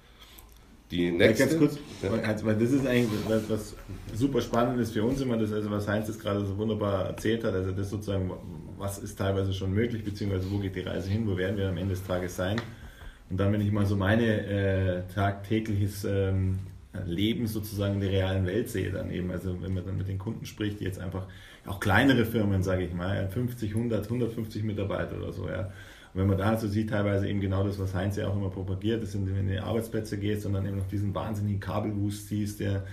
Die 0.91 1.11
nächste. 1.11 1.47
Ganz 1.47 1.59
kurz, 1.59 1.79
ja. 2.03 2.45
weil 2.45 2.57
das 2.57 2.71
ist 2.71 2.87
eigentlich 2.87 3.09
was, 3.27 3.49
was 3.49 3.75
super 4.13 4.43
spannend 4.43 4.79
ist 4.79 4.93
für 4.93 5.03
uns 5.03 5.23
immer, 5.23 5.39
das, 5.39 5.51
also 5.51 5.71
was 5.71 5.89
Heinz 5.89 6.09
jetzt 6.09 6.21
gerade 6.21 6.45
so 6.45 6.59
wunderbar 6.59 7.07
erzählt 7.07 7.45
hat, 7.45 7.55
also 7.55 7.73
das 7.73 7.89
sozusagen, 7.89 8.31
was 8.77 8.99
ist 8.99 9.17
teilweise 9.19 9.55
schon 9.55 9.73
möglich, 9.73 10.05
beziehungsweise 10.05 10.51
wo 10.51 10.59
geht 10.59 10.77
die 10.77 10.81
Reise 10.81 11.09
hin, 11.09 11.27
wo 11.27 11.39
werden 11.39 11.57
wir 11.57 11.71
am 11.71 11.79
Ende 11.79 11.95
des 11.95 12.05
Tages 12.05 12.37
sein. 12.37 12.61
Und 13.31 13.41
dann, 13.41 13.51
wenn 13.55 13.63
ich 13.63 13.73
mal 13.73 13.87
so 13.87 13.97
meine 13.97 14.47
äh, 14.47 15.03
tagtägliches 15.15 16.05
ähm, 16.05 16.59
Leben 17.07 17.47
sozusagen 17.47 17.95
in 17.95 18.01
der 18.01 18.11
realen 18.11 18.47
Welt 18.47 18.69
sehe, 18.69 18.91
dann 18.91 19.11
eben, 19.11 19.31
also 19.31 19.61
wenn 19.63 19.75
man 19.75 19.85
dann 19.85 19.97
mit 19.97 20.09
den 20.09 20.19
Kunden 20.19 20.45
spricht, 20.45 20.81
die 20.81 20.85
jetzt 20.85 20.99
einfach, 20.99 21.27
auch 21.67 21.81
kleinere 21.81 22.25
Firmen, 22.25 22.63
sage 22.63 22.85
ich 22.85 22.93
mal, 22.93 23.29
50, 23.29 23.75
100, 23.75 24.05
150 24.05 24.63
Mitarbeiter 24.65 25.17
oder 25.17 25.33
so, 25.33 25.49
ja, 25.49 25.73
und 26.15 26.21
wenn 26.21 26.29
man 26.29 26.37
da 26.37 26.57
so 26.59 26.69
sieht, 26.69 26.91
teilweise 26.91 27.27
eben 27.27 27.41
genau 27.41 27.65
das, 27.65 27.79
was 27.79 27.95
Heinz 27.95 28.17
ja 28.17 28.29
auch 28.29 28.37
immer 28.37 28.51
propagiert, 28.51 29.03
das 29.03 29.13
sind, 29.13 29.27
wenn 29.27 29.35
du 29.35 29.41
in 29.41 29.49
die 29.49 29.59
Arbeitsplätze 29.59 30.19
gehst 30.19 30.45
und 30.45 30.53
dann 30.53 30.67
eben 30.67 30.77
noch 30.77 30.89
diesen 30.89 31.15
wahnsinnigen 31.15 31.61
Kabelwust 31.61 32.29
siehst, 32.29 32.61
der 32.61 32.85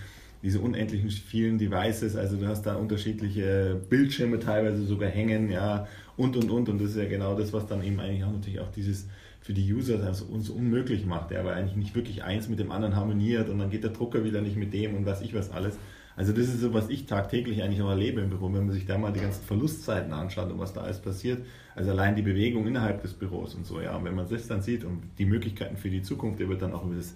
diese 0.42 0.60
unendlichen 0.60 1.10
vielen 1.10 1.58
Devices, 1.58 2.16
also 2.16 2.38
du 2.38 2.46
hast 2.46 2.62
da 2.62 2.76
unterschiedliche 2.76 3.78
Bildschirme 3.90 4.38
teilweise 4.38 4.86
sogar 4.86 5.10
hängen, 5.10 5.50
ja, 5.50 5.86
und 6.16 6.34
und 6.34 6.50
und. 6.50 6.70
Und 6.70 6.80
das 6.80 6.92
ist 6.92 6.96
ja 6.96 7.04
genau 7.04 7.34
das, 7.34 7.52
was 7.52 7.66
dann 7.66 7.82
eben 7.84 8.00
eigentlich 8.00 8.24
auch 8.24 8.32
natürlich 8.32 8.60
auch 8.60 8.70
dieses 8.70 9.06
für 9.40 9.54
die 9.54 9.72
User 9.72 10.04
also 10.04 10.26
uns 10.26 10.50
unmöglich 10.50 11.06
macht, 11.06 11.30
ja, 11.30 11.44
weil 11.44 11.54
eigentlich 11.54 11.76
nicht 11.76 11.94
wirklich 11.94 12.22
eins 12.22 12.48
mit 12.48 12.58
dem 12.58 12.70
anderen 12.70 12.94
harmoniert 12.94 13.48
und 13.48 13.58
dann 13.58 13.70
geht 13.70 13.82
der 13.82 13.90
Drucker 13.90 14.24
wieder 14.24 14.42
nicht 14.42 14.56
mit 14.56 14.72
dem 14.72 14.94
und 14.94 15.06
was 15.06 15.22
ich 15.22 15.34
was 15.34 15.50
alles. 15.50 15.78
Also 16.16 16.32
das 16.32 16.48
ist 16.48 16.60
so, 16.60 16.74
was 16.74 16.90
ich 16.90 17.06
tagtäglich 17.06 17.62
eigentlich 17.62 17.80
auch 17.80 17.88
erlebe 17.88 18.20
im 18.20 18.28
Büro, 18.28 18.52
wenn 18.52 18.66
man 18.66 18.72
sich 18.72 18.84
da 18.84 18.98
mal 18.98 19.12
die 19.12 19.20
ganzen 19.20 19.42
Verlustzeiten 19.42 20.12
anschaut 20.12 20.50
und 20.50 20.58
was 20.58 20.74
da 20.74 20.82
alles 20.82 20.98
passiert. 20.98 21.46
Also 21.74 21.92
allein 21.92 22.14
die 22.14 22.22
Bewegung 22.22 22.66
innerhalb 22.66 23.00
des 23.00 23.14
Büros 23.14 23.54
und 23.54 23.64
so, 23.64 23.80
ja. 23.80 23.96
Und 23.96 24.04
wenn 24.04 24.14
man 24.14 24.28
das 24.28 24.46
dann 24.46 24.60
sieht 24.60 24.84
und 24.84 25.02
die 25.18 25.24
Möglichkeiten 25.24 25.78
für 25.78 25.88
die 25.88 26.02
Zukunft, 26.02 26.38
der 26.38 26.48
wird 26.50 26.60
dann 26.60 26.74
auch 26.74 26.84
über 26.84 26.96
das 26.96 27.14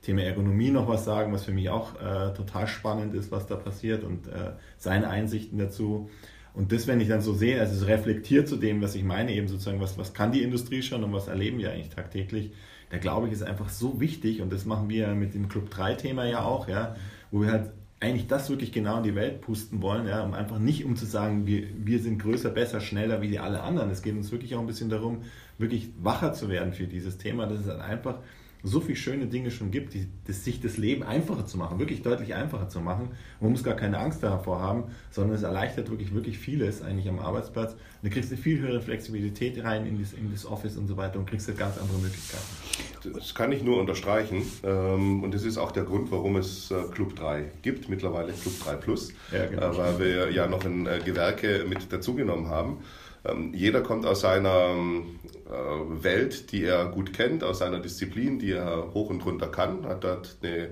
Thema 0.00 0.22
Ergonomie 0.22 0.70
noch 0.70 0.88
was 0.88 1.04
sagen, 1.04 1.32
was 1.32 1.44
für 1.44 1.52
mich 1.52 1.68
auch 1.68 2.00
äh, 2.00 2.32
total 2.32 2.66
spannend 2.66 3.14
ist, 3.14 3.30
was 3.30 3.46
da 3.46 3.56
passiert 3.56 4.04
und 4.04 4.28
äh, 4.28 4.52
seine 4.78 5.08
Einsichten 5.10 5.58
dazu. 5.58 6.08
Und 6.56 6.72
das, 6.72 6.86
wenn 6.86 7.00
ich 7.00 7.08
dann 7.08 7.20
so 7.20 7.34
sehe, 7.34 7.60
also 7.60 7.74
es 7.74 7.86
reflektiert 7.86 8.48
zu 8.48 8.56
dem, 8.56 8.80
was 8.80 8.94
ich 8.94 9.04
meine, 9.04 9.32
eben 9.32 9.46
sozusagen, 9.46 9.78
was, 9.78 9.98
was 9.98 10.14
kann 10.14 10.32
die 10.32 10.42
Industrie 10.42 10.82
schon 10.82 11.04
und 11.04 11.12
was 11.12 11.28
erleben 11.28 11.58
wir 11.58 11.70
eigentlich 11.70 11.90
tagtäglich, 11.90 12.50
da 12.88 12.96
glaube 12.96 13.26
ich, 13.26 13.34
ist 13.34 13.42
einfach 13.42 13.68
so 13.68 14.00
wichtig 14.00 14.40
und 14.40 14.50
das 14.50 14.64
machen 14.64 14.88
wir 14.88 15.08
mit 15.08 15.34
dem 15.34 15.48
Club 15.48 15.68
3-Thema 15.70 16.24
ja 16.24 16.42
auch, 16.44 16.66
ja, 16.66 16.96
wo 17.30 17.42
wir 17.42 17.52
halt 17.52 17.70
eigentlich 18.00 18.26
das 18.26 18.48
wirklich 18.48 18.72
genau 18.72 18.98
in 18.98 19.02
die 19.02 19.14
Welt 19.14 19.42
pusten 19.42 19.82
wollen, 19.82 20.06
ja, 20.06 20.22
um 20.22 20.32
einfach 20.32 20.58
nicht 20.58 20.84
um 20.84 20.96
zu 20.96 21.04
sagen, 21.04 21.46
wir, 21.46 21.64
wir 21.76 21.98
sind 21.98 22.18
größer, 22.18 22.50
besser, 22.50 22.80
schneller 22.80 23.20
wie 23.20 23.28
die 23.28 23.38
alle 23.38 23.62
anderen. 23.62 23.90
Es 23.90 24.02
geht 24.02 24.14
uns 24.14 24.32
wirklich 24.32 24.54
auch 24.54 24.60
ein 24.60 24.66
bisschen 24.66 24.90
darum, 24.90 25.22
wirklich 25.58 25.90
wacher 26.02 26.32
zu 26.32 26.48
werden 26.48 26.72
für 26.72 26.86
dieses 26.86 27.18
Thema. 27.18 27.46
Das 27.46 27.60
ist 27.60 27.68
halt 27.68 27.80
einfach 27.80 28.18
so 28.62 28.80
viele 28.80 28.96
schöne 28.96 29.26
Dinge 29.26 29.50
schon 29.50 29.70
gibt, 29.70 29.94
die, 29.94 30.08
das, 30.26 30.44
sich 30.44 30.60
das 30.60 30.76
Leben 30.76 31.02
einfacher 31.02 31.46
zu 31.46 31.58
machen, 31.58 31.78
wirklich 31.78 32.02
deutlich 32.02 32.34
einfacher 32.34 32.68
zu 32.68 32.80
machen. 32.80 33.10
Man 33.40 33.52
muss 33.52 33.62
gar 33.62 33.74
keine 33.74 33.98
Angst 33.98 34.22
davor 34.22 34.60
haben, 34.60 34.84
sondern 35.10 35.36
es 35.36 35.42
erleichtert 35.42 35.90
wirklich, 35.90 36.14
wirklich 36.14 36.38
vieles 36.38 36.82
eigentlich 36.82 37.08
am 37.08 37.18
Arbeitsplatz. 37.18 37.72
Und 37.72 37.80
du 38.02 38.10
kriegst 38.10 38.32
eine 38.32 38.40
viel 38.40 38.58
höhere 38.60 38.80
Flexibilität 38.80 39.62
rein 39.62 39.86
in 39.86 40.00
das, 40.00 40.12
in 40.12 40.32
das 40.32 40.46
Office 40.46 40.76
und 40.76 40.88
so 40.88 40.96
weiter 40.96 41.18
und 41.18 41.28
kriegst 41.28 41.46
halt 41.48 41.58
ganz 41.58 41.78
andere 41.78 41.98
Möglichkeiten. 41.98 43.14
Das 43.14 43.34
kann 43.34 43.52
ich 43.52 43.62
nur 43.62 43.78
unterstreichen. 43.78 44.42
Ähm, 44.64 45.22
und 45.22 45.32
das 45.32 45.44
ist 45.44 45.58
auch 45.58 45.72
der 45.72 45.84
Grund, 45.84 46.10
warum 46.10 46.36
es 46.36 46.70
äh, 46.70 46.82
Club 46.92 47.14
3 47.16 47.44
gibt, 47.62 47.88
mittlerweile 47.88 48.32
Club 48.32 48.54
3 48.64 48.74
Plus, 48.76 49.12
ja, 49.32 49.46
genau. 49.46 49.72
Äh, 49.72 49.78
weil 49.78 49.98
wir 49.98 50.30
ja 50.32 50.46
noch 50.46 50.64
ein 50.64 50.86
äh, 50.86 51.00
Gewerke 51.04 51.64
mit 51.68 51.92
dazugenommen 51.92 52.48
haben. 52.48 52.78
Ähm, 53.24 53.52
jeder 53.54 53.80
kommt 53.82 54.06
aus 54.06 54.20
seiner 54.20 54.74
äh, 54.74 55.35
Welt, 55.48 56.52
die 56.52 56.64
er 56.64 56.86
gut 56.86 57.12
kennt, 57.12 57.44
aus 57.44 57.58
seiner 57.58 57.78
Disziplin, 57.78 58.38
die 58.38 58.52
er 58.52 58.92
hoch 58.94 59.10
und 59.10 59.24
runter 59.24 59.48
kann, 59.48 59.86
hat 59.86 60.04
dort 60.04 60.36
eine 60.42 60.70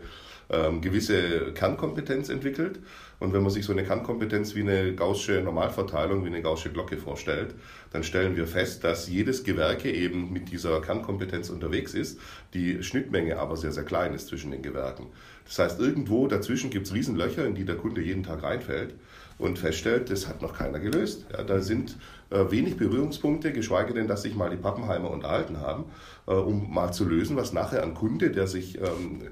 ähm, 0.51 0.81
gewisse 0.81 1.53
Kernkompetenz 1.53 2.29
entwickelt. 2.29 2.81
Und 3.21 3.33
wenn 3.33 3.43
man 3.43 3.51
sich 3.51 3.65
so 3.65 3.73
eine 3.73 3.85
Kernkompetenz 3.85 4.55
wie 4.55 4.61
eine 4.61 4.95
gaußsche 4.95 5.41
Normalverteilung, 5.43 6.25
wie 6.25 6.29
eine 6.29 6.43
gaußsche 6.43 6.71
Glocke 6.71 6.99
vorstellt, 6.99 7.55
dann 7.93 8.03
stellen 8.03 8.37
wir 8.37 8.47
fest, 8.47 8.85
dass 8.85 9.09
jedes 9.09 9.45
Gewerke 9.45 9.91
eben 9.91 10.33
mit 10.33 10.51
dieser 10.51 10.81
Kernkompetenz 10.81 11.49
unterwegs 11.49 11.95
ist, 11.95 12.19
die 12.53 12.83
Schnittmenge 12.83 13.39
aber 13.39 13.57
sehr, 13.57 13.73
sehr 13.73 13.85
klein 13.85 14.13
ist 14.13 14.29
zwischen 14.29 14.51
den 14.51 14.63
Gewerken. 14.63 15.07
Das 15.47 15.59
heißt, 15.59 15.81
irgendwo 15.81 16.27
dazwischen 16.27 16.71
gibt 16.71 16.87
es 16.87 16.95
Riesenlöcher, 16.95 17.47
in 17.47 17.55
die 17.55 17.65
der 17.65 17.77
Kunde 17.77 18.03
jeden 18.03 18.25
Tag 18.25 18.43
reinfällt 18.43 18.95
und 19.39 19.59
feststellt, 19.59 20.11
das 20.11 20.29
hat 20.29 20.43
noch 20.43 20.57
keiner 20.57 20.81
gelöst. 20.81 21.27
Ja, 21.33 21.43
da 21.43 21.61
sind 21.61 21.97
äh, 22.24 22.24
wenig 22.31 22.77
Berührungspunkte, 22.77 23.53
geschweige 23.53 23.95
denn, 23.95 24.09
dass 24.09 24.23
sich 24.23 24.35
mal 24.35 24.51
die 24.51 24.57
Pappenheimer 24.57 25.11
unterhalten 25.11 25.61
haben, 25.61 25.85
äh, 26.27 26.33
um 26.33 26.73
mal 26.73 26.93
zu 26.93 27.05
lösen, 27.05 27.37
was 27.37 27.53
nachher 27.53 27.83
ein 27.83 27.95
Kunde, 27.95 28.31
der 28.31 28.47
sich 28.47 28.79
ähm, 28.79 29.23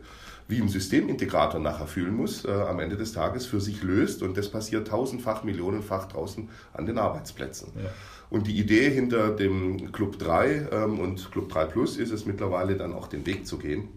wie 0.49 0.61
ein 0.61 0.69
Systemintegrator 0.69 1.61
nachher 1.61 1.87
fühlen 1.87 2.15
muss, 2.15 2.45
äh, 2.45 2.51
am 2.51 2.79
Ende 2.81 2.97
des 2.97 3.13
Tages 3.13 3.47
für 3.47 3.61
sich 3.61 3.83
löst. 3.83 4.23
Und 4.23 4.37
das 4.37 4.51
passiert 4.51 4.89
tausendfach, 4.89 5.45
millionenfach 5.45 6.07
draußen 6.07 6.49
an 6.75 6.87
den 6.87 6.99
Arbeitsplätzen. 6.99 7.73
Ja. 7.77 7.91
Und 8.29 8.47
die 8.47 8.59
Idee 8.59 8.91
hinter 8.91 9.31
dem 9.31 9.93
Club 9.93 10.19
3 10.19 10.69
ähm, 10.73 10.99
und 10.99 11.31
Club 11.33 11.49
3 11.51 11.65
Plus 11.67 11.97
ist 11.97 12.13
es 12.13 12.27
mittlerweile 12.27 12.77
dann 12.77 12.93
auch 12.93 13.07
den 13.07 13.27
Weg 13.27 13.47
zu 13.47 13.59
gehen 13.59 13.89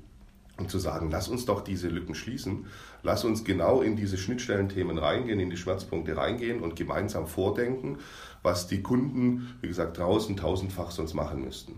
und 0.57 0.71
zu 0.71 0.79
sagen, 0.79 1.09
lass 1.11 1.27
uns 1.27 1.45
doch 1.45 1.61
diese 1.61 1.89
Lücken 1.89 2.15
schließen, 2.15 2.67
lass 3.03 3.25
uns 3.25 3.43
genau 3.43 3.81
in 3.81 3.95
diese 3.95 4.17
Schnittstellenthemen 4.17 4.97
reingehen, 4.97 5.39
in 5.39 5.49
die 5.49 5.57
Schmerzpunkte 5.57 6.15
reingehen 6.15 6.61
und 6.61 6.75
gemeinsam 6.75 7.27
vordenken, 7.27 7.97
was 8.41 8.67
die 8.67 8.81
Kunden, 8.81 9.55
wie 9.61 9.67
gesagt, 9.67 9.97
draußen 9.97 10.37
tausendfach 10.37 10.91
sonst 10.91 11.13
machen 11.13 11.43
müssten. 11.43 11.75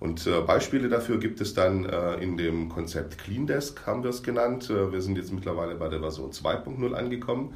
Und 0.00 0.26
äh, 0.26 0.40
Beispiele 0.40 0.88
dafür 0.88 1.18
gibt 1.18 1.40
es 1.40 1.54
dann 1.54 1.84
äh, 1.84 2.14
in 2.16 2.36
dem 2.36 2.68
Konzept 2.68 3.18
Clean 3.18 3.46
Desk, 3.46 3.86
haben 3.86 4.02
wir 4.02 4.10
es 4.10 4.22
genannt. 4.22 4.68
Äh, 4.68 4.92
wir 4.92 5.00
sind 5.00 5.16
jetzt 5.16 5.32
mittlerweile 5.32 5.76
bei 5.76 5.88
der 5.88 6.00
Version 6.00 6.30
2.0 6.30 6.92
angekommen. 6.92 7.54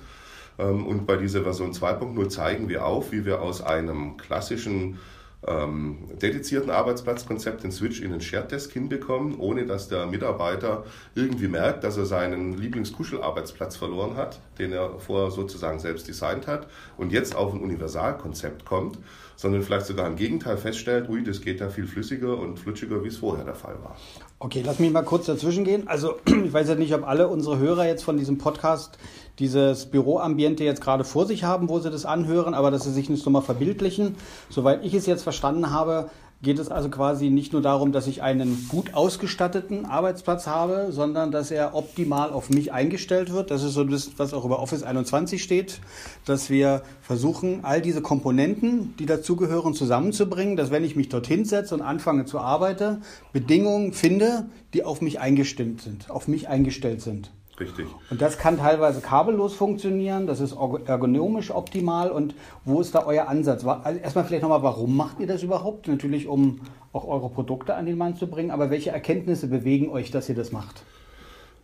Ähm, 0.58 0.86
und 0.86 1.06
bei 1.06 1.16
dieser 1.16 1.42
Version 1.42 1.72
2.0 1.72 2.28
zeigen 2.28 2.68
wir 2.68 2.86
auf, 2.86 3.12
wie 3.12 3.24
wir 3.24 3.42
aus 3.42 3.60
einem 3.60 4.16
klassischen 4.16 4.98
ähm, 5.46 6.08
dedizierten 6.20 6.70
Arbeitsplatzkonzept 6.70 7.62
den 7.62 7.70
Switch 7.70 8.00
in 8.00 8.10
den 8.10 8.20
Shared 8.20 8.50
Desk 8.50 8.72
hinbekommen, 8.72 9.38
ohne 9.38 9.66
dass 9.66 9.88
der 9.88 10.06
Mitarbeiter 10.06 10.84
irgendwie 11.14 11.48
merkt, 11.48 11.84
dass 11.84 11.96
er 11.96 12.06
seinen 12.06 12.58
Lieblingskuschelarbeitsplatz 12.58 13.76
verloren 13.76 14.16
hat, 14.16 14.40
den 14.58 14.72
er 14.72 14.98
vorher 14.98 15.30
sozusagen 15.30 15.78
selbst 15.78 16.08
designt 16.08 16.46
hat 16.46 16.66
und 16.96 17.12
jetzt 17.12 17.36
auf 17.36 17.54
ein 17.54 17.60
Universalkonzept 17.60 18.64
kommt, 18.64 18.98
sondern 19.38 19.62
vielleicht 19.62 19.86
sogar 19.86 20.08
im 20.08 20.16
Gegenteil 20.16 20.56
feststellt, 20.56 21.08
ui, 21.08 21.22
das 21.22 21.40
geht 21.40 21.60
da 21.60 21.68
viel 21.68 21.86
flüssiger 21.86 22.36
und 22.36 22.58
flutschiger, 22.58 23.04
wie 23.04 23.08
es 23.08 23.18
vorher 23.18 23.44
der 23.44 23.54
Fall 23.54 23.76
war. 23.84 23.96
Okay, 24.40 24.64
lass 24.66 24.80
mich 24.80 24.90
mal 24.90 25.02
kurz 25.02 25.26
dazwischen 25.26 25.62
gehen. 25.62 25.86
Also 25.86 26.16
ich 26.26 26.52
weiß 26.52 26.68
ja 26.68 26.74
nicht, 26.74 26.92
ob 26.92 27.06
alle 27.06 27.28
unsere 27.28 27.56
Hörer 27.56 27.86
jetzt 27.86 28.02
von 28.02 28.16
diesem 28.16 28.38
Podcast 28.38 28.98
dieses 29.38 29.86
Büroambiente 29.86 30.64
jetzt 30.64 30.80
gerade 30.80 31.04
vor 31.04 31.24
sich 31.24 31.44
haben, 31.44 31.68
wo 31.68 31.78
sie 31.78 31.88
das 31.88 32.04
anhören, 32.04 32.52
aber 32.52 32.72
dass 32.72 32.82
sie 32.82 32.92
sich 32.92 33.08
nicht 33.08 33.22
so 33.22 33.30
mal 33.30 33.40
verbildlichen. 33.40 34.16
Soweit 34.50 34.84
ich 34.84 34.92
es 34.92 35.06
jetzt 35.06 35.22
verstanden 35.22 35.70
habe, 35.70 36.10
geht 36.40 36.60
es 36.60 36.68
also 36.68 36.88
quasi 36.88 37.30
nicht 37.30 37.52
nur 37.52 37.62
darum, 37.62 37.90
dass 37.90 38.06
ich 38.06 38.22
einen 38.22 38.68
gut 38.68 38.94
ausgestatteten 38.94 39.86
Arbeitsplatz 39.86 40.46
habe, 40.46 40.88
sondern 40.90 41.32
dass 41.32 41.50
er 41.50 41.74
optimal 41.74 42.30
auf 42.30 42.48
mich 42.48 42.72
eingestellt 42.72 43.32
wird. 43.32 43.50
Das 43.50 43.64
ist 43.64 43.72
so 43.72 43.82
das, 43.82 44.12
was 44.18 44.32
auch 44.32 44.44
über 44.44 44.60
Office 44.60 44.84
21 44.84 45.42
steht, 45.42 45.80
dass 46.24 46.48
wir 46.48 46.82
versuchen, 47.02 47.64
all 47.64 47.82
diese 47.82 48.02
Komponenten, 48.02 48.94
die 48.98 49.06
dazugehören, 49.06 49.74
zusammenzubringen, 49.74 50.56
dass 50.56 50.70
wenn 50.70 50.84
ich 50.84 50.94
mich 50.94 51.08
dorthin 51.08 51.44
setze 51.44 51.74
und 51.74 51.82
anfange 51.82 52.24
zu 52.24 52.38
arbeiten, 52.38 53.02
Bedingungen 53.32 53.92
finde, 53.92 54.46
die 54.74 54.84
auf 54.84 55.00
mich 55.00 55.18
eingestimmt 55.18 55.82
sind, 55.82 56.08
auf 56.08 56.28
mich 56.28 56.48
eingestellt 56.48 57.02
sind. 57.02 57.32
Richtig. 57.58 57.86
Und 58.10 58.22
das 58.22 58.38
kann 58.38 58.58
teilweise 58.58 59.00
kabellos 59.00 59.54
funktionieren, 59.54 60.26
das 60.26 60.40
ist 60.40 60.56
ergonomisch 60.86 61.50
optimal. 61.50 62.10
Und 62.10 62.34
wo 62.64 62.80
ist 62.80 62.94
da 62.94 63.04
euer 63.04 63.28
Ansatz? 63.28 63.64
Also 63.64 63.98
erstmal 63.98 64.24
vielleicht 64.24 64.42
nochmal, 64.42 64.62
warum 64.62 64.96
macht 64.96 65.18
ihr 65.20 65.26
das 65.26 65.42
überhaupt? 65.42 65.88
Natürlich, 65.88 66.28
um 66.28 66.60
auch 66.92 67.06
eure 67.06 67.28
Produkte 67.28 67.74
an 67.74 67.86
den 67.86 67.98
Mann 67.98 68.16
zu 68.16 68.26
bringen, 68.26 68.50
aber 68.50 68.70
welche 68.70 68.90
Erkenntnisse 68.90 69.48
bewegen 69.48 69.90
euch, 69.90 70.10
dass 70.10 70.28
ihr 70.28 70.34
das 70.34 70.52
macht? 70.52 70.82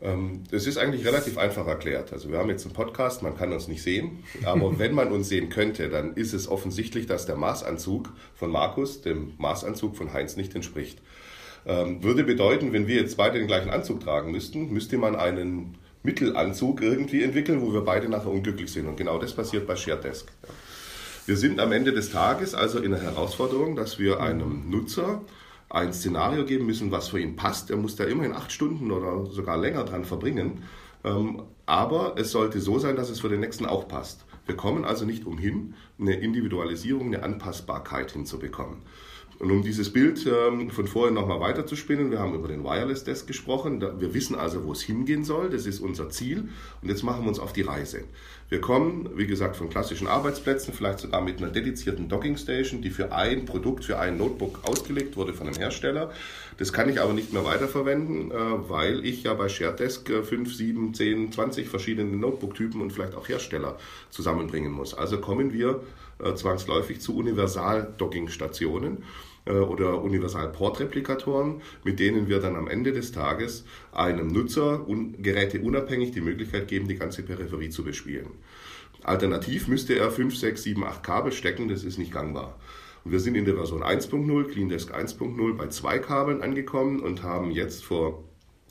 Ähm, 0.02 0.42
es 0.50 0.66
ist 0.66 0.76
eigentlich 0.76 1.06
relativ 1.06 1.38
einfach 1.38 1.66
erklärt. 1.66 2.12
Also 2.12 2.30
wir 2.30 2.38
haben 2.38 2.50
jetzt 2.50 2.64
einen 2.64 2.74
Podcast, 2.74 3.22
man 3.22 3.36
kann 3.36 3.52
uns 3.52 3.68
nicht 3.68 3.82
sehen, 3.82 4.24
aber 4.44 4.78
wenn 4.78 4.94
man 4.94 5.12
uns 5.12 5.28
sehen 5.28 5.48
könnte, 5.48 5.88
dann 5.88 6.14
ist 6.14 6.34
es 6.34 6.48
offensichtlich, 6.48 7.06
dass 7.06 7.26
der 7.26 7.36
Maßanzug 7.36 8.12
von 8.34 8.50
Markus 8.50 9.00
dem 9.00 9.34
Maßanzug 9.38 9.96
von 9.96 10.12
Heinz 10.12 10.36
nicht 10.36 10.54
entspricht. 10.54 11.00
Ähm, 11.66 12.02
würde 12.02 12.24
bedeuten, 12.24 12.72
wenn 12.74 12.86
wir 12.86 12.96
jetzt 12.96 13.16
beide 13.16 13.38
den 13.38 13.46
gleichen 13.46 13.70
Anzug 13.70 14.00
tragen 14.00 14.30
müssten, 14.30 14.70
müsste 14.70 14.98
man 14.98 15.16
einen 15.16 15.78
Mittelanzug 16.04 16.82
irgendwie 16.82 17.22
entwickeln, 17.22 17.62
wo 17.62 17.72
wir 17.72 17.80
beide 17.80 18.08
nachher 18.08 18.30
unglücklich 18.30 18.70
sind. 18.70 18.86
Und 18.86 18.96
genau 18.96 19.18
das 19.18 19.34
passiert 19.34 19.66
bei 19.66 19.74
ShareDesk. 19.74 20.30
Wir 21.26 21.36
sind 21.38 21.58
am 21.58 21.72
Ende 21.72 21.92
des 21.92 22.10
Tages 22.10 22.54
also 22.54 22.78
in 22.78 22.90
der 22.90 23.00
Herausforderung, 23.00 23.74
dass 23.74 23.98
wir 23.98 24.20
einem 24.20 24.68
Nutzer 24.68 25.22
ein 25.70 25.94
Szenario 25.94 26.44
geben 26.44 26.66
müssen, 26.66 26.92
was 26.92 27.08
für 27.08 27.18
ihn 27.18 27.36
passt. 27.36 27.70
Er 27.70 27.78
muss 27.78 27.96
da 27.96 28.04
immerhin 28.04 28.34
acht 28.34 28.52
Stunden 28.52 28.90
oder 28.92 29.24
sogar 29.30 29.56
länger 29.56 29.84
dran 29.84 30.04
verbringen. 30.04 30.62
Ähm, 31.02 31.42
aber 31.64 32.14
es 32.18 32.30
sollte 32.30 32.60
so 32.60 32.78
sein, 32.78 32.96
dass 32.96 33.08
es 33.08 33.20
für 33.20 33.30
den 33.30 33.40
nächsten 33.40 33.64
auch 33.64 33.88
passt. 33.88 34.26
Wir 34.44 34.56
kommen 34.56 34.84
also 34.84 35.06
nicht 35.06 35.24
umhin, 35.24 35.74
eine 35.98 36.14
Individualisierung, 36.14 37.06
eine 37.08 37.22
Anpassbarkeit 37.22 38.12
hinzubekommen. 38.12 38.78
Und 39.38 39.50
um 39.50 39.62
dieses 39.62 39.92
Bild 39.92 40.26
ähm, 40.26 40.70
von 40.70 40.86
vorhin 40.86 41.14
nochmal 41.14 41.40
weiterzuspinnen, 41.40 42.10
wir 42.10 42.20
haben 42.20 42.34
über 42.34 42.48
den 42.48 42.62
Wireless 42.62 43.04
Desk 43.04 43.26
gesprochen. 43.26 43.80
wir 43.80 44.14
wissen 44.14 44.36
also, 44.36 44.64
wo 44.64 44.72
es 44.72 44.82
hingehen 44.82 45.24
soll. 45.24 45.50
Das 45.50 45.66
ist 45.66 45.80
unser 45.80 46.08
Ziel. 46.08 46.48
Und 46.82 46.88
jetzt 46.88 47.02
machen 47.02 47.24
wir 47.24 47.28
uns 47.28 47.40
auf 47.40 47.52
die 47.52 47.62
Reise. 47.62 48.04
Wir 48.48 48.60
kommen, 48.60 49.08
wie 49.16 49.26
gesagt, 49.26 49.56
von 49.56 49.70
klassischen 49.70 50.06
Arbeitsplätzen, 50.06 50.72
vielleicht 50.72 51.00
sogar 51.00 51.20
mit 51.20 51.38
einer 51.38 51.50
dedizierten 51.50 52.08
Docking 52.08 52.36
Station, 52.36 52.82
die 52.82 52.90
für 52.90 53.12
ein 53.12 53.46
Produkt, 53.46 53.84
für 53.84 53.98
ein 53.98 54.18
Notebook 54.18 54.60
ausgelegt 54.62 55.16
wurde 55.16 55.32
von 55.32 55.48
einem 55.48 55.56
Hersteller. 55.56 56.12
Das 56.58 56.72
kann 56.72 56.88
ich 56.88 57.00
aber 57.00 57.14
nicht 57.14 57.32
mehr 57.32 57.44
weiterverwenden, 57.44 58.30
äh, 58.30 58.34
weil 58.68 59.04
ich 59.04 59.24
ja 59.24 59.34
bei 59.34 59.48
ShareDesk 59.48 60.08
5, 60.08 60.54
7, 60.54 60.94
10, 60.94 61.32
20 61.32 61.68
verschiedene 61.68 62.16
Notebook-Typen 62.16 62.80
und 62.80 62.92
vielleicht 62.92 63.14
auch 63.14 63.28
Hersteller 63.28 63.78
zusammenbringen 64.10 64.70
muss. 64.70 64.94
Also 64.94 65.20
kommen 65.20 65.52
wir 65.52 65.80
äh, 66.22 66.34
zwangsläufig 66.34 67.00
zu 67.00 67.16
Universal-Docking-Stationen 67.16 69.04
äh, 69.46 69.52
oder 69.52 70.02
Universal-Port-Replikatoren, 70.02 71.62
mit 71.84 72.00
denen 72.00 72.28
wir 72.28 72.40
dann 72.40 72.56
am 72.56 72.68
Ende 72.68 72.92
des 72.92 73.12
Tages 73.12 73.64
einem 73.92 74.28
Nutzer 74.28 74.88
un 74.88 75.22
Geräte 75.22 75.60
unabhängig 75.60 76.12
die 76.12 76.20
Möglichkeit 76.20 76.68
geben, 76.68 76.88
die 76.88 76.96
ganze 76.96 77.22
Peripherie 77.22 77.70
zu 77.70 77.84
bespielen. 77.84 78.30
Alternativ 79.02 79.68
müsste 79.68 79.94
er 79.94 80.10
5, 80.10 80.36
6, 80.36 80.62
7, 80.62 80.84
8 80.84 81.02
Kabel 81.02 81.32
stecken, 81.32 81.68
das 81.68 81.84
ist 81.84 81.98
nicht 81.98 82.12
gangbar. 82.12 82.58
Und 83.04 83.12
wir 83.12 83.20
sind 83.20 83.34
in 83.34 83.44
der 83.44 83.54
Version 83.54 83.82
1.0, 83.82 84.44
CleanDesk 84.50 84.94
1.0 84.94 85.56
bei 85.56 85.68
zwei 85.68 85.98
Kabeln 85.98 86.42
angekommen 86.42 87.00
und 87.00 87.22
haben 87.22 87.50
jetzt 87.50 87.84
vor 87.84 88.24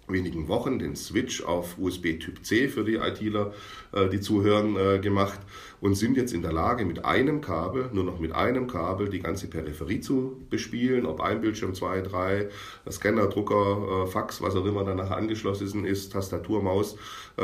wenigen 0.07 0.47
Wochen 0.47 0.79
den 0.79 0.95
Switch 0.95 1.43
auf 1.43 1.77
USB 1.77 2.19
Typ 2.19 2.45
C 2.45 2.67
für 2.67 2.83
die 2.83 2.95
ITler, 2.95 3.53
äh, 3.91 4.09
die 4.09 4.19
zuhören, 4.19 4.75
äh, 4.75 4.99
gemacht 4.99 5.39
und 5.81 5.95
sind 5.95 6.17
jetzt 6.17 6.33
in 6.33 6.41
der 6.41 6.51
Lage, 6.51 6.85
mit 6.85 7.05
einem 7.05 7.41
Kabel, 7.41 7.89
nur 7.93 8.03
noch 8.03 8.19
mit 8.19 8.33
einem 8.33 8.67
Kabel, 8.67 9.09
die 9.09 9.19
ganze 9.19 9.47
Peripherie 9.47 10.01
zu 10.01 10.41
bespielen, 10.49 11.05
ob 11.05 11.21
ein 11.21 11.41
Bildschirm, 11.41 11.73
zwei, 11.73 12.01
drei, 12.01 12.49
Scanner, 12.89 13.27
Drucker, 13.27 14.05
äh, 14.05 14.07
Fax, 14.07 14.41
was 14.41 14.55
auch 14.55 14.65
immer 14.65 14.83
danach 14.83 15.11
angeschlossen 15.11 15.85
ist, 15.85 16.11
Tastatur, 16.11 16.61
Maus, 16.61 16.97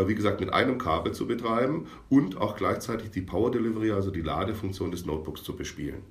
wie 0.05 0.13
gesagt, 0.13 0.39
mit 0.39 0.53
einem 0.53 0.77
Kabel 0.77 1.13
zu 1.13 1.25
betreiben 1.25 1.87
und 2.09 2.37
auch 2.37 2.55
gleichzeitig 2.55 3.09
die 3.09 3.21
Power 3.21 3.49
Delivery, 3.49 3.91
also 3.91 4.11
die 4.11 4.21
Ladefunktion 4.21 4.91
des 4.91 5.05
Notebooks 5.05 5.43
zu 5.43 5.55
bespielen. 5.55 6.03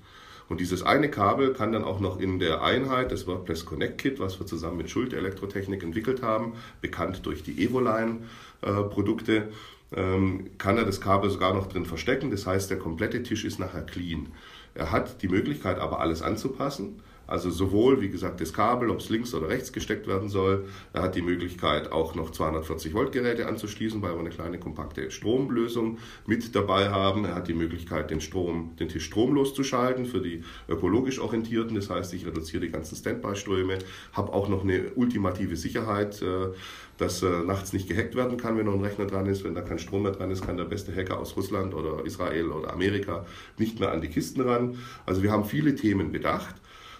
Und 0.48 0.60
dieses 0.60 0.82
eine 0.82 1.10
Kabel 1.10 1.52
kann 1.52 1.72
dann 1.72 1.84
auch 1.84 2.00
noch 2.00 2.18
in 2.18 2.38
der 2.38 2.62
Einheit 2.62 3.10
des 3.10 3.26
Workplace 3.26 3.66
Connect 3.66 3.98
Kit, 3.98 4.18
was 4.18 4.38
wir 4.40 4.46
zusammen 4.46 4.78
mit 4.78 4.90
Schuld 4.90 5.12
Elektrotechnik 5.12 5.82
entwickelt 5.82 6.22
haben, 6.22 6.54
bekannt 6.80 7.26
durch 7.26 7.42
die 7.42 7.64
Evoline 7.64 8.18
äh, 8.62 8.82
Produkte, 8.84 9.48
ähm, 9.94 10.50
kann 10.58 10.78
er 10.78 10.84
das 10.84 11.00
Kabel 11.00 11.30
sogar 11.30 11.54
noch 11.54 11.68
drin 11.68 11.86
verstecken. 11.86 12.30
Das 12.30 12.46
heißt, 12.46 12.70
der 12.70 12.78
komplette 12.78 13.22
Tisch 13.22 13.44
ist 13.44 13.58
nachher 13.58 13.82
clean. 13.82 14.28
Er 14.74 14.92
hat 14.92 15.22
die 15.22 15.28
Möglichkeit, 15.28 15.78
aber 15.78 16.00
alles 16.00 16.22
anzupassen. 16.22 17.00
Also 17.28 17.50
sowohl, 17.50 18.00
wie 18.00 18.08
gesagt, 18.08 18.40
das 18.40 18.54
Kabel, 18.54 18.88
ob 18.88 19.00
es 19.00 19.10
links 19.10 19.34
oder 19.34 19.50
rechts 19.50 19.70
gesteckt 19.70 20.06
werden 20.06 20.30
soll. 20.30 20.64
Er 20.94 21.02
hat 21.02 21.14
die 21.14 21.20
Möglichkeit, 21.20 21.92
auch 21.92 22.14
noch 22.14 22.30
240 22.30 22.94
Volt 22.94 23.12
Geräte 23.12 23.46
anzuschließen, 23.46 24.00
weil 24.00 24.14
wir 24.14 24.20
eine 24.20 24.30
kleine 24.30 24.58
kompakte 24.58 25.10
Stromlösung 25.10 25.98
mit 26.26 26.54
dabei 26.54 26.88
haben. 26.88 27.26
Er 27.26 27.34
hat 27.34 27.46
die 27.46 27.54
Möglichkeit, 27.54 28.10
den 28.10 28.22
Strom, 28.22 28.74
den 28.80 28.88
Tisch 28.88 29.04
stromlos 29.04 29.52
zu 29.52 29.62
schalten 29.62 30.06
für 30.06 30.22
die 30.22 30.42
ökologisch 30.70 31.18
Orientierten. 31.20 31.74
Das 31.74 31.90
heißt, 31.90 32.14
ich 32.14 32.26
reduziere 32.26 32.64
die 32.64 32.70
ganzen 32.70 32.96
Standby-Ströme, 32.96 33.78
habe 34.14 34.32
auch 34.32 34.48
noch 34.48 34.64
eine 34.64 34.92
ultimative 34.94 35.56
Sicherheit, 35.56 36.22
äh, 36.22 36.48
dass 36.96 37.22
äh, 37.22 37.42
nachts 37.44 37.74
nicht 37.74 37.90
gehackt 37.90 38.14
werden 38.16 38.38
kann, 38.38 38.56
wenn 38.56 38.64
noch 38.64 38.74
ein 38.74 38.80
Rechner 38.80 39.06
dran 39.06 39.26
ist. 39.26 39.44
Wenn 39.44 39.54
da 39.54 39.60
kein 39.60 39.78
Strom 39.78 40.04
mehr 40.04 40.12
dran 40.12 40.30
ist, 40.30 40.46
kann 40.46 40.56
der 40.56 40.64
beste 40.64 40.96
Hacker 40.96 41.18
aus 41.18 41.36
Russland 41.36 41.74
oder 41.74 42.06
Israel 42.06 42.48
oder 42.48 42.72
Amerika 42.72 43.26
nicht 43.58 43.80
mehr 43.80 43.92
an 43.92 44.00
die 44.00 44.08
Kisten 44.08 44.40
ran. 44.40 44.78
Also 45.04 45.22
wir 45.22 45.30
haben 45.30 45.44
viele 45.44 45.74
Themen 45.74 46.10
bedacht. 46.10 46.54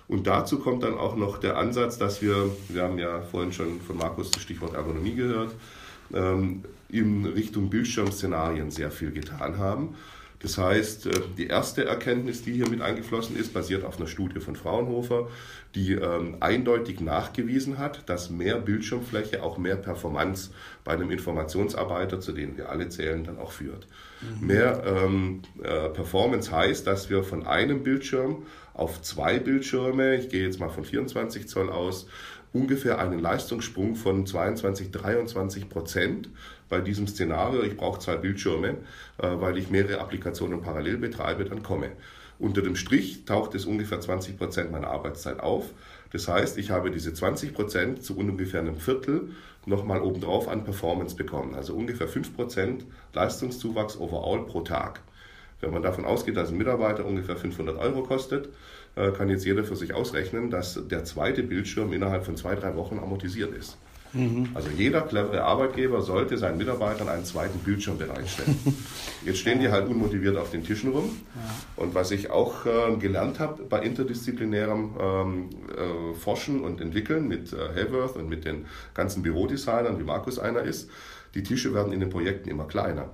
Und 0.09 0.27
dazu 0.27 0.59
kommt 0.59 0.83
dann 0.83 0.97
auch 0.97 1.17
noch 1.17 1.39
der 1.39 1.59
Ansatz, 1.59 1.99
dass 1.99 2.23
wir, 2.23 2.51
wir 2.69 2.83
haben 2.83 2.99
ja 2.99 3.21
vorhin 3.21 3.53
schon 3.53 3.81
von 3.81 3.99
Markus 3.99 4.31
das 4.31 4.43
Stichwort 4.43 4.75
Ergonomie 4.75 5.15
gehört, 5.15 5.53
ähm, 6.15 6.65
in 6.89 7.27
Richtung 7.27 7.69
Bildschirmszenarien 7.69 8.71
sehr 8.71 8.91
viel 8.91 9.13
getan 9.13 9.59
haben. 9.59 9.95
Das 10.41 10.57
heißt, 10.57 11.07
äh, 11.07 11.11
die 11.37 11.49
erste 11.49 11.85
Erkenntnis, 11.85 12.43
die 12.43 12.53
hier 12.53 12.69
mit 12.69 12.81
eingeflossen 12.81 13.37
ist, 13.37 13.53
basiert 13.53 13.85
auf 13.85 13.99
einer 13.99 14.07
Studie 14.07 14.41
von 14.41 14.57
Fraunhofer, 14.57 15.29
die 15.75 15.93
ähm, 15.93 16.37
eindeutig 16.41 17.01
nachgewiesen 17.01 17.79
hat, 17.79 18.09
dass 18.09 18.31
mehr 18.31 18.57
Bildschirmfläche 18.57 19.43
auch 19.43 19.59
mehr 19.59 19.77
Performance 19.77 20.51
bei 20.85 20.93
einem 20.93 21.11
Informationsarbeiter, 21.11 22.21
zu 22.21 22.33
denen 22.33 22.57
wir 22.57 22.71
alle 22.71 22.89
zählen, 22.89 23.25
dann 23.25 23.39
auch 23.39 23.53
führt. 23.53 23.87
Mhm. 24.41 24.47
Mehr 24.47 24.83
ähm, 24.87 25.43
äh, 25.63 25.89
Performance 25.91 26.51
heißt, 26.51 26.87
dass 26.87 27.11
wir 27.11 27.25
von 27.25 27.47
einem 27.47 27.83
Bildschirm 27.83 28.45
auf 28.79 29.03
zwei 29.03 29.39
Bildschirme, 29.39 30.17
ich 30.17 30.29
gehe 30.29 30.45
jetzt 30.45 30.61
mal 30.61 30.69
von 30.69 30.85
24 30.85 31.49
Zoll 31.49 31.69
aus, 31.69 32.07
ungefähr 32.53 32.99
einen 32.99 33.19
Leistungssprung 33.19 33.97
von 33.97 34.25
22, 34.27 34.91
23 34.91 35.69
Prozent 35.69 36.31
bei 36.69 36.81
diesem 36.81 37.07
Szenario. 37.07 37.63
Ich 37.63 37.77
brauche 37.77 37.99
zwei 37.99 38.17
Bildschirme, 38.17 38.77
äh, 39.19 39.29
weil 39.35 39.59
ich 39.59 39.71
mehrere 39.71 40.01
Applikationen 40.01 40.63
parallel 40.63 40.99
betreibe, 40.99 41.45
dann 41.45 41.63
komme. 41.63 41.91
Unter 42.39 42.63
dem 42.63 42.77
Strich 42.77 43.25
taucht 43.25 43.55
es 43.57 43.67
ungefähr 43.67 44.01
20 44.01 44.39
Prozent 44.39 44.71
meiner 44.71 44.89
Arbeitszeit 44.89 45.41
auf. 45.41 45.71
Das 46.13 46.29
heißt, 46.29 46.57
ich 46.57 46.71
habe 46.71 46.93
diese 46.93 47.13
20 47.13 47.53
Prozent 47.53 48.05
zu 48.05 48.17
ungefähr 48.17 48.61
einem 48.61 48.77
Viertel 48.77 49.31
nochmal 49.67 50.01
obendrauf 50.01 50.47
an 50.47 50.63
Performance 50.63 51.17
bekommen. 51.17 51.55
Also 51.55 51.75
ungefähr 51.75 52.07
5 52.07 52.37
Prozent 52.37 52.87
Leistungszuwachs 53.13 53.99
overall 53.99 54.47
pro 54.47 54.61
Tag. 54.61 55.03
Wenn 55.61 55.73
man 55.73 55.83
davon 55.83 56.05
ausgeht, 56.05 56.37
dass 56.37 56.51
ein 56.51 56.57
Mitarbeiter 56.57 57.05
ungefähr 57.05 57.37
500 57.37 57.79
Euro 57.79 58.03
kostet, 58.03 58.49
äh, 58.97 59.11
kann 59.11 59.29
jetzt 59.29 59.45
jeder 59.45 59.65
für 59.65 59.77
sich 59.77 59.95
ausrechnen, 59.95 60.51
dass 60.51 60.81
der 60.89 61.05
zweite 61.05 61.43
Bildschirm 61.43 61.93
innerhalb 61.93 62.25
von 62.25 62.37
zwei, 62.37 62.55
drei 62.55 62.77
Wochen 62.77 62.99
amortisiert 62.99 63.53
ist. 63.55 63.77
Mhm. 64.13 64.49
Also 64.55 64.71
jeder 64.71 65.03
clevere 65.03 65.45
Arbeitgeber 65.45 66.01
sollte 66.01 66.39
seinen 66.39 66.59
Mitarbeitern 66.59 67.09
einen 67.09 67.25
zweiten 67.25 67.59
Bildschirm 67.59 67.99
bereitstellen. 67.99 68.57
Jetzt 69.25 69.39
stehen 69.39 69.61
die 69.61 69.69
halt 69.69 69.89
unmotiviert 69.89 70.37
auf 70.37 70.51
den 70.51 70.65
Tischen 70.65 70.93
rum. 70.93 71.21
Ja. 71.35 71.85
Und 71.85 71.95
was 71.95 72.11
ich 72.11 72.31
auch 72.31 72.65
äh, 72.65 72.97
gelernt 72.97 73.39
habe 73.39 73.65
bei 73.65 73.83
interdisziplinärem 73.83 74.97
ähm, 74.99 75.51
äh, 75.69 76.15
Forschen 76.15 76.63
und 76.63 76.81
Entwickeln 76.81 77.29
mit 77.29 77.53
äh, 77.53 77.57
Hayworth 77.57 78.17
und 78.17 78.29
mit 78.29 78.45
den 78.45 78.67
ganzen 78.95 79.23
Bürodesignern, 79.23 79.99
wie 79.99 80.05
Markus 80.05 80.39
einer 80.39 80.63
ist, 80.63 80.91
die 81.35 81.43
Tische 81.43 81.75
werden 81.75 81.93
in 81.93 82.01
den 82.01 82.11
Projekten 82.11 82.49
immer 82.49 82.67
kleiner. 82.67 83.11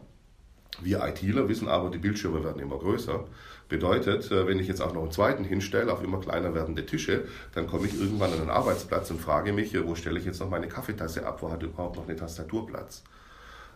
Wir 0.83 1.04
ITler 1.04 1.49
wissen 1.49 1.69
aber, 1.69 1.90
die 1.90 1.99
Bildschirme 1.99 2.43
werden 2.43 2.61
immer 2.61 2.78
größer. 2.78 3.25
Bedeutet, 3.69 4.31
äh, 4.31 4.47
wenn 4.47 4.59
ich 4.59 4.69
jetzt 4.69 4.81
auch 4.81 4.93
noch 4.93 5.02
einen 5.02 5.12
zweiten 5.12 5.45
hinstelle 5.45 5.93
auf 5.93 6.02
immer 6.02 6.21
kleiner 6.21 6.54
werdende 6.54 6.85
Tische, 6.85 7.25
dann 7.54 7.66
komme 7.66 7.87
ich 7.87 7.99
irgendwann 7.99 8.33
an 8.33 8.40
einen 8.40 8.50
Arbeitsplatz 8.50 9.11
und 9.11 9.21
frage 9.21 9.52
mich, 9.52 9.75
wo 9.87 9.95
stelle 9.95 10.19
ich 10.19 10.26
jetzt 10.26 10.40
noch 10.40 10.50
meine 10.50 10.69
Kaffeetasse 10.69 11.26
ab, 11.26 11.43
wo 11.43 11.50
hat 11.50 11.62
überhaupt 11.62 11.97
noch 11.97 12.07
eine 12.07 12.16
Tastaturplatz? 12.16 13.02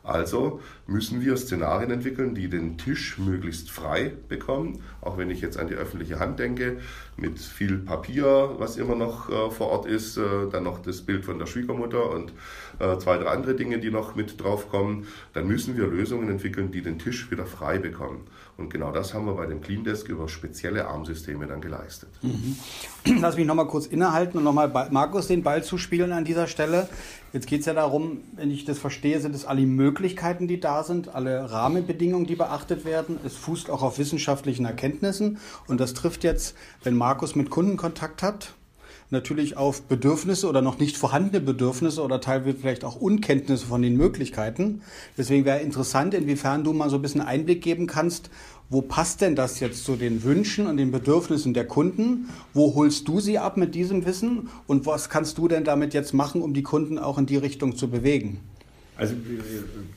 Also 0.02 0.60
müssen 0.86 1.20
wir 1.20 1.36
Szenarien 1.36 1.90
entwickeln, 1.90 2.34
die 2.34 2.48
den 2.48 2.78
Tisch 2.78 3.18
möglichst 3.18 3.70
frei 3.70 4.12
bekommen. 4.28 4.82
Auch 5.00 5.18
wenn 5.18 5.30
ich 5.30 5.40
jetzt 5.40 5.58
an 5.58 5.68
die 5.68 5.74
öffentliche 5.74 6.18
Hand 6.18 6.38
denke, 6.38 6.78
mit 7.18 7.38
viel 7.38 7.78
Papier, 7.78 8.54
was 8.58 8.76
immer 8.76 8.94
noch 8.94 9.28
äh, 9.28 9.50
vor 9.50 9.68
Ort 9.68 9.86
ist, 9.86 10.16
äh, 10.16 10.22
dann 10.50 10.64
noch 10.64 10.80
das 10.80 11.02
Bild 11.02 11.24
von 11.24 11.38
der 11.38 11.46
Schwiegermutter 11.46 12.10
und 12.10 12.32
äh, 12.78 12.96
zwei, 12.98 13.18
drei 13.18 13.30
andere 13.30 13.54
Dinge, 13.54 13.78
die 13.78 13.90
noch 13.90 14.14
mit 14.14 14.40
drauf 14.40 14.68
kommen. 14.70 15.06
Dann 15.32 15.48
müssen 15.48 15.76
wir 15.76 15.86
Lösungen 15.86 16.28
entwickeln, 16.28 16.70
die 16.70 16.82
den 16.82 16.98
Tisch 16.98 17.30
wieder 17.30 17.46
frei 17.46 17.78
bekommen. 17.78 18.26
Und 18.56 18.72
genau 18.72 18.90
das 18.90 19.14
haben 19.14 19.26
wir 19.26 19.34
bei 19.34 19.46
dem 19.46 19.60
Clean 19.60 19.84
Desk 19.84 20.08
über 20.08 20.28
spezielle 20.28 20.88
Armsysteme 20.88 21.46
dann 21.46 21.60
geleistet. 21.60 22.08
Mhm. 22.22 22.56
Lass 23.20 23.36
mich 23.36 23.46
nochmal 23.46 23.68
kurz 23.68 23.86
innehalten 23.86 24.38
und 24.38 24.44
nochmal 24.44 24.68
Markus 24.90 25.28
den 25.28 25.44
Ball 25.44 25.62
zuspielen 25.62 26.12
an 26.12 26.24
dieser 26.24 26.48
Stelle. 26.48 26.88
Jetzt 27.32 27.46
geht 27.46 27.60
es 27.60 27.66
ja 27.66 27.74
darum, 27.74 28.22
wenn 28.36 28.50
ich 28.50 28.64
das 28.64 28.78
verstehe, 28.78 29.20
sind 29.20 29.34
es 29.34 29.44
alle 29.44 29.60
Möglichkeiten, 29.66 30.48
die 30.48 30.58
da 30.58 30.82
sind, 30.82 31.14
alle 31.14 31.50
Rahmenbedingungen, 31.50 32.26
die 32.26 32.36
beachtet 32.36 32.84
werden. 32.84 33.20
Es 33.24 33.36
fußt 33.36 33.70
auch 33.70 33.82
auf 33.82 33.98
wissenschaftlichen 33.98 34.64
Erkenntnissen. 34.64 35.38
Und 35.66 35.78
das 35.78 35.94
trifft 35.94 36.24
jetzt, 36.24 36.56
wenn 36.82 36.96
Markus 36.96 37.07
mit 37.34 37.50
Kunden 37.50 37.76
Kontakt 37.76 38.22
hat, 38.22 38.54
natürlich 39.10 39.56
auf 39.56 39.82
Bedürfnisse 39.82 40.48
oder 40.48 40.62
noch 40.62 40.78
nicht 40.78 40.96
vorhandene 40.96 41.40
Bedürfnisse 41.40 42.02
oder 42.02 42.20
teilweise 42.20 42.58
vielleicht 42.58 42.84
auch 42.84 42.96
Unkenntnisse 42.96 43.66
von 43.66 43.82
den 43.82 43.96
Möglichkeiten. 43.96 44.82
Deswegen 45.16 45.44
wäre 45.44 45.60
interessant, 45.60 46.14
inwiefern 46.14 46.64
du 46.64 46.72
mal 46.72 46.90
so 46.90 46.96
ein 46.96 47.02
bisschen 47.02 47.20
Einblick 47.20 47.62
geben 47.62 47.86
kannst, 47.86 48.30
wo 48.70 48.82
passt 48.82 49.22
denn 49.22 49.34
das 49.34 49.60
jetzt 49.60 49.84
zu 49.84 49.96
den 49.96 50.22
Wünschen 50.24 50.66
und 50.66 50.76
den 50.76 50.90
Bedürfnissen 50.90 51.54
der 51.54 51.66
Kunden? 51.66 52.28
Wo 52.52 52.74
holst 52.74 53.08
du 53.08 53.18
sie 53.18 53.38
ab 53.38 53.56
mit 53.56 53.74
diesem 53.74 54.04
Wissen? 54.04 54.50
Und 54.66 54.84
was 54.84 55.08
kannst 55.08 55.38
du 55.38 55.48
denn 55.48 55.64
damit 55.64 55.94
jetzt 55.94 56.12
machen, 56.12 56.42
um 56.42 56.52
die 56.52 56.62
Kunden 56.62 56.98
auch 56.98 57.16
in 57.16 57.24
die 57.24 57.38
Richtung 57.38 57.76
zu 57.76 57.88
bewegen? 57.88 58.40
Also 58.98 59.14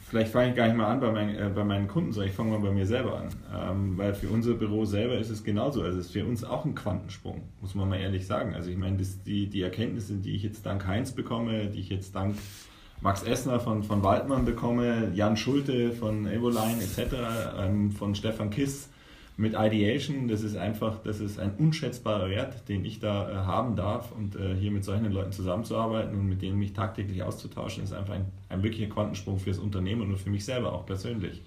vielleicht 0.08 0.32
fange 0.32 0.52
ich 0.52 0.56
gar 0.56 0.68
nicht 0.68 0.78
mal 0.78 0.86
an 0.86 1.00
bei, 1.00 1.12
mein, 1.12 1.36
äh, 1.36 1.50
bei 1.54 1.64
meinen 1.64 1.88
Kunden, 1.88 2.14
sondern 2.14 2.30
ich 2.30 2.36
fange 2.36 2.52
mal 2.52 2.60
bei 2.60 2.72
mir 2.72 2.86
selber 2.86 3.18
an. 3.18 3.30
Ähm, 3.52 3.98
weil 3.98 4.14
für 4.14 4.30
unser 4.30 4.54
Büro 4.54 4.86
selber 4.86 5.18
ist 5.18 5.32
es 5.32 5.44
genauso. 5.44 5.82
Also 5.82 5.98
es 5.98 6.06
ist 6.06 6.12
für 6.12 6.24
uns 6.24 6.44
auch 6.44 6.66
ein 6.66 6.76
Quantensprung, 6.76 7.42
muss 7.62 7.74
man 7.74 7.90
mal 7.90 8.00
ehrlich 8.00 8.28
sagen. 8.28 8.54
Also 8.54 8.70
ich 8.70 8.78
meine, 8.78 8.98
das, 8.98 9.24
die, 9.24 9.48
die 9.48 9.64
Erkenntnisse, 9.64 10.14
die 10.18 10.36
ich 10.36 10.44
jetzt 10.44 10.68
dank 10.68 10.86
Heinz 10.86 11.14
bekomme, 11.14 11.66
die 11.66 11.80
ich 11.80 11.90
jetzt 11.90 12.14
dank 12.14 12.36
Max 13.02 13.24
Essner 13.24 13.60
von, 13.60 13.84
von 13.84 14.04
Waldmann 14.04 14.46
bekomme, 14.46 15.12
Jan 15.16 15.36
Schulte 15.36 15.94
von 15.94 16.28
Evoline 16.28 16.84
etc., 16.84 17.16
ähm, 17.60 17.92
von 17.92 18.14
Stefan 18.14 18.52
Kiss 18.52 18.88
mit 19.38 19.54
Ideation, 19.58 20.28
das 20.28 20.44
ist 20.44 20.56
einfach, 20.56 21.02
das 21.04 21.20
ist 21.20 21.40
ein 21.40 21.54
unschätzbarer 21.58 22.30
Wert, 22.30 22.68
den 22.70 22.86
ich 22.86 23.00
da 23.00 23.30
äh, 23.30 23.34
haben 23.34 23.76
darf 23.76 24.12
und 24.12 24.36
äh, 24.36 24.56
hier 24.56 24.72
mit 24.72 24.84
solchen 24.84 25.12
Leuten 25.12 25.32
zusammenzuarbeiten 25.32 26.18
und 26.18 26.28
mit 26.28 26.42
denen 26.42 26.60
mich 26.60 26.74
tagtäglich 26.74 27.24
auszutauschen, 27.24 27.84
ist 27.84 27.94
einfach 27.94 28.14
ein, 28.14 28.26
ein 28.50 28.62
wirklicher 28.62 28.90
Quantensprung 28.90 29.40
für 29.40 29.50
das 29.50 29.60
Unternehmen 29.60 30.10
und 30.10 30.18
für 30.18 30.30
mich 30.30 30.46
selber 30.46 30.74
auch 30.74 30.86
persönlich. 30.86 31.42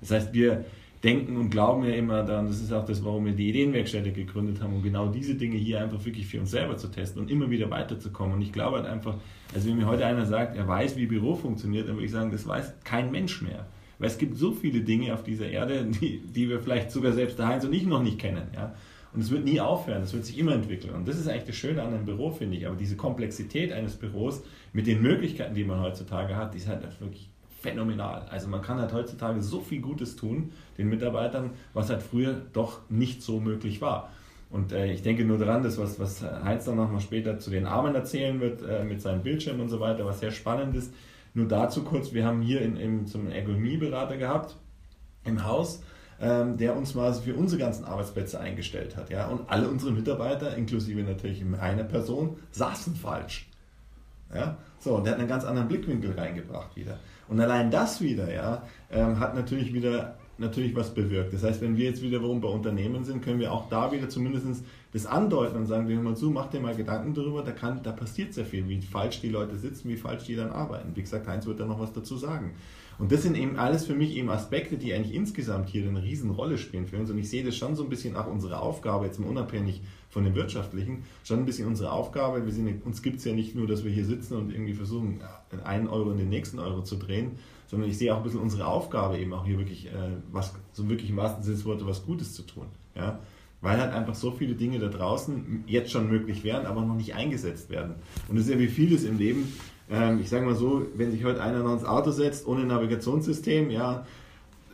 Das 0.00 0.10
heißt, 0.10 0.32
wir 0.32 0.64
denken 1.02 1.36
und 1.36 1.50
glauben 1.50 1.84
ja 1.84 1.94
immer 1.94 2.22
daran, 2.22 2.46
das 2.46 2.60
ist 2.60 2.72
auch 2.72 2.84
das, 2.86 3.04
warum 3.04 3.26
wir 3.26 3.32
die 3.32 3.50
Ideenwerkstätte 3.50 4.10
gegründet 4.10 4.62
haben, 4.62 4.74
um 4.74 4.82
genau 4.82 5.08
diese 5.08 5.34
Dinge 5.34 5.56
hier 5.56 5.82
einfach 5.82 6.02
wirklich 6.04 6.26
für 6.26 6.40
uns 6.40 6.50
selber 6.50 6.78
zu 6.78 6.88
testen 6.88 7.20
und 7.20 7.30
immer 7.30 7.50
wieder 7.50 7.70
weiterzukommen. 7.70 8.34
Und 8.34 8.42
ich 8.42 8.52
glaube 8.52 8.78
halt 8.78 8.86
einfach, 8.86 9.16
also 9.54 9.68
wenn 9.68 9.76
mir 9.76 9.86
heute 9.86 10.06
einer 10.06 10.24
sagt, 10.24 10.56
er 10.56 10.66
weiß, 10.66 10.96
wie 10.96 11.06
Büro 11.06 11.34
funktioniert, 11.34 11.88
dann 11.88 11.96
würde 11.96 12.06
ich 12.06 12.12
sagen, 12.12 12.30
das 12.32 12.46
weiß 12.46 12.72
kein 12.84 13.10
Mensch 13.10 13.42
mehr. 13.42 13.66
Weil 13.98 14.08
es 14.08 14.18
gibt 14.18 14.36
so 14.36 14.52
viele 14.52 14.80
Dinge 14.80 15.14
auf 15.14 15.22
dieser 15.22 15.48
Erde, 15.48 15.84
die, 15.84 16.20
die 16.20 16.48
wir 16.48 16.60
vielleicht 16.60 16.90
sogar 16.90 17.12
selbst 17.12 17.38
der 17.38 17.48
Heinz 17.48 17.64
und 17.64 17.72
ich 17.72 17.86
noch 17.86 18.02
nicht 18.02 18.18
kennen. 18.18 18.48
Ja? 18.54 18.74
Und 19.12 19.20
es 19.20 19.30
wird 19.30 19.44
nie 19.44 19.60
aufhören, 19.60 20.02
es 20.02 20.12
wird 20.12 20.24
sich 20.24 20.38
immer 20.38 20.52
entwickeln. 20.52 20.94
Und 20.94 21.06
das 21.06 21.18
ist 21.18 21.28
eigentlich 21.28 21.44
das 21.44 21.56
Schöne 21.56 21.82
an 21.82 21.94
einem 21.94 22.04
Büro, 22.04 22.30
finde 22.30 22.56
ich. 22.56 22.66
Aber 22.66 22.76
diese 22.76 22.96
Komplexität 22.96 23.72
eines 23.72 23.94
Büros 23.94 24.42
mit 24.72 24.88
den 24.88 25.02
Möglichkeiten, 25.02 25.54
die 25.54 25.64
man 25.64 25.80
heutzutage 25.80 26.34
hat, 26.36 26.54
die 26.54 26.58
ist 26.58 26.68
halt 26.68 26.82
wirklich 27.00 27.30
phänomenal. 27.60 28.26
Also 28.30 28.48
man 28.48 28.60
kann 28.60 28.78
halt 28.78 28.92
heutzutage 28.92 29.40
so 29.40 29.60
viel 29.60 29.80
Gutes 29.80 30.16
tun, 30.16 30.52
den 30.76 30.88
Mitarbeitern, 30.88 31.50
was 31.72 31.90
halt 31.90 32.02
früher 32.02 32.42
doch 32.52 32.80
nicht 32.90 33.22
so 33.22 33.40
möglich 33.40 33.80
war. 33.80 34.12
Und 34.50 34.72
äh, 34.72 34.92
ich 34.92 35.02
denke 35.02 35.24
nur 35.24 35.38
daran, 35.38 35.62
dass 35.62 35.78
was, 35.78 35.98
was 35.98 36.22
Heinz 36.22 36.64
dann 36.66 36.76
nochmal 36.76 37.00
später 37.00 37.38
zu 37.38 37.50
den 37.50 37.66
Armen 37.66 37.94
erzählen 37.94 38.38
wird, 38.40 38.62
äh, 38.62 38.84
mit 38.84 39.00
seinem 39.00 39.22
Bildschirm 39.22 39.60
und 39.60 39.68
so 39.68 39.80
weiter, 39.80 40.04
was 40.04 40.20
sehr 40.20 40.30
spannend 40.30 40.76
ist, 40.76 40.92
nur 41.34 41.48
dazu 41.48 41.82
kurz, 41.82 42.12
wir 42.12 42.24
haben 42.24 42.42
hier 42.42 42.62
in, 42.62 42.76
in, 42.76 43.06
so 43.06 43.18
einen 43.18 43.32
Ergonomieberater 43.32 44.16
gehabt 44.16 44.56
im 45.24 45.44
Haus, 45.44 45.82
ähm, 46.20 46.56
der 46.56 46.76
uns 46.76 46.94
mal 46.94 47.12
für 47.12 47.34
unsere 47.34 47.60
ganzen 47.60 47.84
Arbeitsplätze 47.84 48.38
eingestellt 48.38 48.96
hat. 48.96 49.10
Ja? 49.10 49.26
Und 49.26 49.50
alle 49.50 49.68
unsere 49.68 49.90
Mitarbeiter, 49.90 50.56
inklusive 50.56 51.02
natürlich 51.02 51.44
einer 51.60 51.82
Person, 51.82 52.36
saßen 52.52 52.94
falsch. 52.94 53.48
Ja? 54.32 54.56
So, 54.78 54.96
und 54.96 55.04
der 55.04 55.14
hat 55.14 55.18
einen 55.18 55.28
ganz 55.28 55.44
anderen 55.44 55.66
Blickwinkel 55.66 56.12
reingebracht 56.12 56.76
wieder. 56.76 56.98
Und 57.28 57.40
allein 57.40 57.70
das 57.70 58.00
wieder, 58.00 58.32
ja, 58.32 58.62
ähm, 58.92 59.18
hat 59.18 59.34
natürlich 59.34 59.72
wieder 59.74 60.16
natürlich 60.38 60.74
was 60.74 60.92
bewirkt. 60.92 61.32
Das 61.32 61.42
heißt, 61.42 61.60
wenn 61.60 61.76
wir 61.76 61.86
jetzt 61.86 62.02
wiederum 62.02 62.40
bei 62.40 62.48
Unternehmen 62.48 63.04
sind, 63.04 63.22
können 63.22 63.38
wir 63.38 63.52
auch 63.52 63.68
da 63.68 63.92
wieder 63.92 64.08
zumindest 64.08 64.64
das 64.94 65.06
andeuten 65.06 65.56
und 65.56 65.66
sagen, 65.66 65.88
wir 65.88 65.98
mal 65.98 66.16
zu, 66.16 66.30
mach 66.30 66.46
dir 66.46 66.60
mal 66.60 66.76
Gedanken 66.76 67.14
darüber, 67.14 67.42
da, 67.42 67.50
kann, 67.50 67.82
da 67.82 67.90
passiert 67.90 68.32
sehr 68.32 68.46
viel, 68.46 68.68
wie 68.68 68.80
falsch 68.80 69.20
die 69.20 69.28
Leute 69.28 69.58
sitzen, 69.58 69.88
wie 69.88 69.96
falsch 69.96 70.22
die 70.26 70.36
dann 70.36 70.50
arbeiten. 70.50 70.94
Wie 70.94 71.00
gesagt, 71.00 71.26
Heinz 71.26 71.46
wird 71.46 71.58
da 71.58 71.66
noch 71.66 71.80
was 71.80 71.92
dazu 71.92 72.16
sagen. 72.16 72.54
Und 73.00 73.10
das 73.10 73.24
sind 73.24 73.36
eben 73.36 73.56
alles 73.56 73.86
für 73.86 73.96
mich 73.96 74.14
eben 74.16 74.30
Aspekte, 74.30 74.76
die 74.76 74.94
eigentlich 74.94 75.16
insgesamt 75.16 75.68
hier 75.68 75.88
eine 75.88 76.00
Riesenrolle 76.00 76.58
spielen 76.58 76.86
für 76.86 76.96
uns. 76.96 77.10
Und 77.10 77.18
ich 77.18 77.28
sehe 77.28 77.42
das 77.42 77.56
schon 77.56 77.74
so 77.74 77.82
ein 77.82 77.88
bisschen 77.88 78.14
auch 78.14 78.28
unsere 78.28 78.60
Aufgabe, 78.60 79.06
jetzt 79.06 79.18
mal 79.18 79.28
unabhängig 79.28 79.82
von 80.10 80.22
dem 80.22 80.36
Wirtschaftlichen, 80.36 81.02
schon 81.24 81.40
ein 81.40 81.44
bisschen 81.44 81.66
unsere 81.66 81.90
Aufgabe. 81.90 82.46
Wir 82.46 82.52
sind, 82.52 82.86
uns 82.86 83.02
gibt 83.02 83.16
es 83.16 83.24
ja 83.24 83.32
nicht 83.32 83.56
nur, 83.56 83.66
dass 83.66 83.82
wir 83.82 83.90
hier 83.90 84.04
sitzen 84.04 84.36
und 84.36 84.52
irgendwie 84.52 84.74
versuchen, 84.74 85.22
einen 85.64 85.88
Euro 85.88 86.12
in 86.12 86.18
den 86.18 86.28
nächsten 86.28 86.60
Euro 86.60 86.82
zu 86.82 86.94
drehen, 86.94 87.32
sondern 87.66 87.90
ich 87.90 87.98
sehe 87.98 88.14
auch 88.14 88.18
ein 88.18 88.22
bisschen 88.22 88.38
unsere 88.38 88.68
Aufgabe 88.68 89.18
eben 89.18 89.32
auch 89.32 89.44
hier 89.44 89.58
wirklich, 89.58 89.86
äh, 89.86 90.12
was 90.30 90.54
so 90.72 90.88
wirklich 90.88 91.10
im 91.10 91.16
wahrsten 91.16 91.42
Sinne 91.42 91.56
des 91.56 91.64
Wortes 91.64 91.84
was 91.84 92.06
Gutes 92.06 92.32
zu 92.32 92.42
tun. 92.42 92.66
Ja? 92.94 93.18
Weil 93.64 93.80
halt 93.80 93.94
einfach 93.94 94.14
so 94.14 94.30
viele 94.30 94.54
Dinge 94.54 94.78
da 94.78 94.88
draußen 94.88 95.64
jetzt 95.66 95.90
schon 95.90 96.10
möglich 96.10 96.44
wären, 96.44 96.66
aber 96.66 96.82
noch 96.82 96.96
nicht 96.96 97.14
eingesetzt 97.14 97.70
werden. 97.70 97.94
Und 98.28 98.36
das 98.36 98.44
ist 98.44 98.52
ja 98.52 98.58
wie 98.58 98.68
vieles 98.68 99.04
im 99.04 99.16
Leben. 99.16 99.50
Ähm, 99.90 100.20
ich 100.20 100.28
sage 100.28 100.44
mal 100.44 100.54
so, 100.54 100.86
wenn 100.94 101.10
sich 101.10 101.24
heute 101.24 101.42
einer 101.42 101.60
noch 101.60 101.72
ins 101.72 101.86
Auto 101.86 102.10
setzt 102.10 102.46
ohne 102.46 102.66
Navigationssystem, 102.66 103.70
ja, 103.70 104.04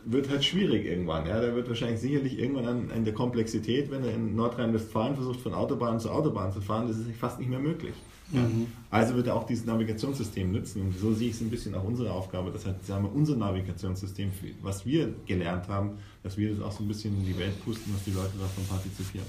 wird 0.05 0.29
halt 0.29 0.45
schwierig 0.45 0.87
irgendwann. 0.87 1.27
Ja? 1.27 1.41
Der 1.41 1.55
wird 1.55 1.69
wahrscheinlich 1.69 2.01
sicherlich 2.01 2.39
irgendwann 2.39 2.67
an, 2.67 2.91
an 2.95 3.05
der 3.05 3.15
Komplexität, 3.15 3.91
wenn 3.91 4.05
er 4.05 4.15
in 4.15 4.35
Nordrhein-Westfalen 4.37 5.15
versucht, 5.15 5.41
von 5.41 5.55
Autobahn 5.55 6.01
zu 6.01 6.11
Autobahn 6.11 6.53
zu 6.53 6.61
fahren, 6.61 6.89
das 6.89 6.99
ist 6.99 7.11
fast 7.19 7.39
nicht 7.39 7.49
mehr 7.49 7.59
möglich. 7.59 7.95
Ja? 8.33 8.41
Mhm. 8.41 8.67
Also 8.91 9.15
wird 9.15 9.27
er 9.27 9.37
auch 9.37 9.47
dieses 9.47 9.67
Navigationssystem 9.67 10.51
nutzen. 10.53 10.83
Und 10.83 10.99
so 10.99 11.13
sehe 11.13 11.29
ich 11.29 11.35
es 11.35 11.41
ein 11.41 11.51
bisschen 11.51 11.75
auch 11.75 11.85
unsere 11.85 12.13
Aufgabe, 12.13 12.51
dass 12.51 12.67
halt, 12.67 12.85
sagen 12.85 13.05
wir, 13.05 13.15
unser 13.15 13.37
Navigationssystem, 13.37 14.31
was 14.63 14.87
wir 14.87 15.15
gelernt 15.27 15.69
haben, 15.69 15.99
dass 16.23 16.37
wir 16.37 16.51
das 16.51 16.61
auch 16.63 16.73
so 16.73 16.83
ein 16.85 16.89
bisschen 16.89 17.17
in 17.19 17.27
die 17.27 17.39
Welt 17.39 17.63
pusten, 17.65 17.93
dass 17.93 18.05
die 18.05 18.13
Leute 18.13 18.33
davon 18.39 18.65
partizipieren. 18.69 19.27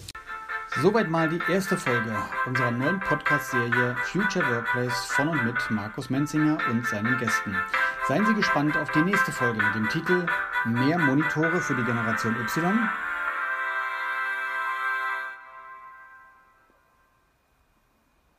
Soweit 0.79 1.09
mal 1.09 1.27
die 1.27 1.39
erste 1.51 1.75
Folge 1.75 2.15
unserer 2.47 2.71
neuen 2.71 2.99
Podcast-Serie 3.01 3.95
Future 4.05 4.45
Workplace 4.49 5.05
von 5.07 5.27
und 5.27 5.43
mit 5.43 5.55
Markus 5.69 6.09
Menzinger 6.09 6.59
und 6.69 6.85
seinen 6.87 7.17
Gästen. 7.17 7.53
Seien 8.07 8.25
Sie 8.25 8.33
gespannt 8.33 8.77
auf 8.77 8.89
die 8.91 9.01
nächste 9.01 9.33
Folge 9.33 9.61
mit 9.61 9.75
dem 9.75 9.89
Titel 9.89 10.25
Mehr 10.65 10.99
Monitore 10.99 11.59
für 11.59 11.75
die 11.75 11.83
Generation 11.83 12.35
Y 12.35 12.89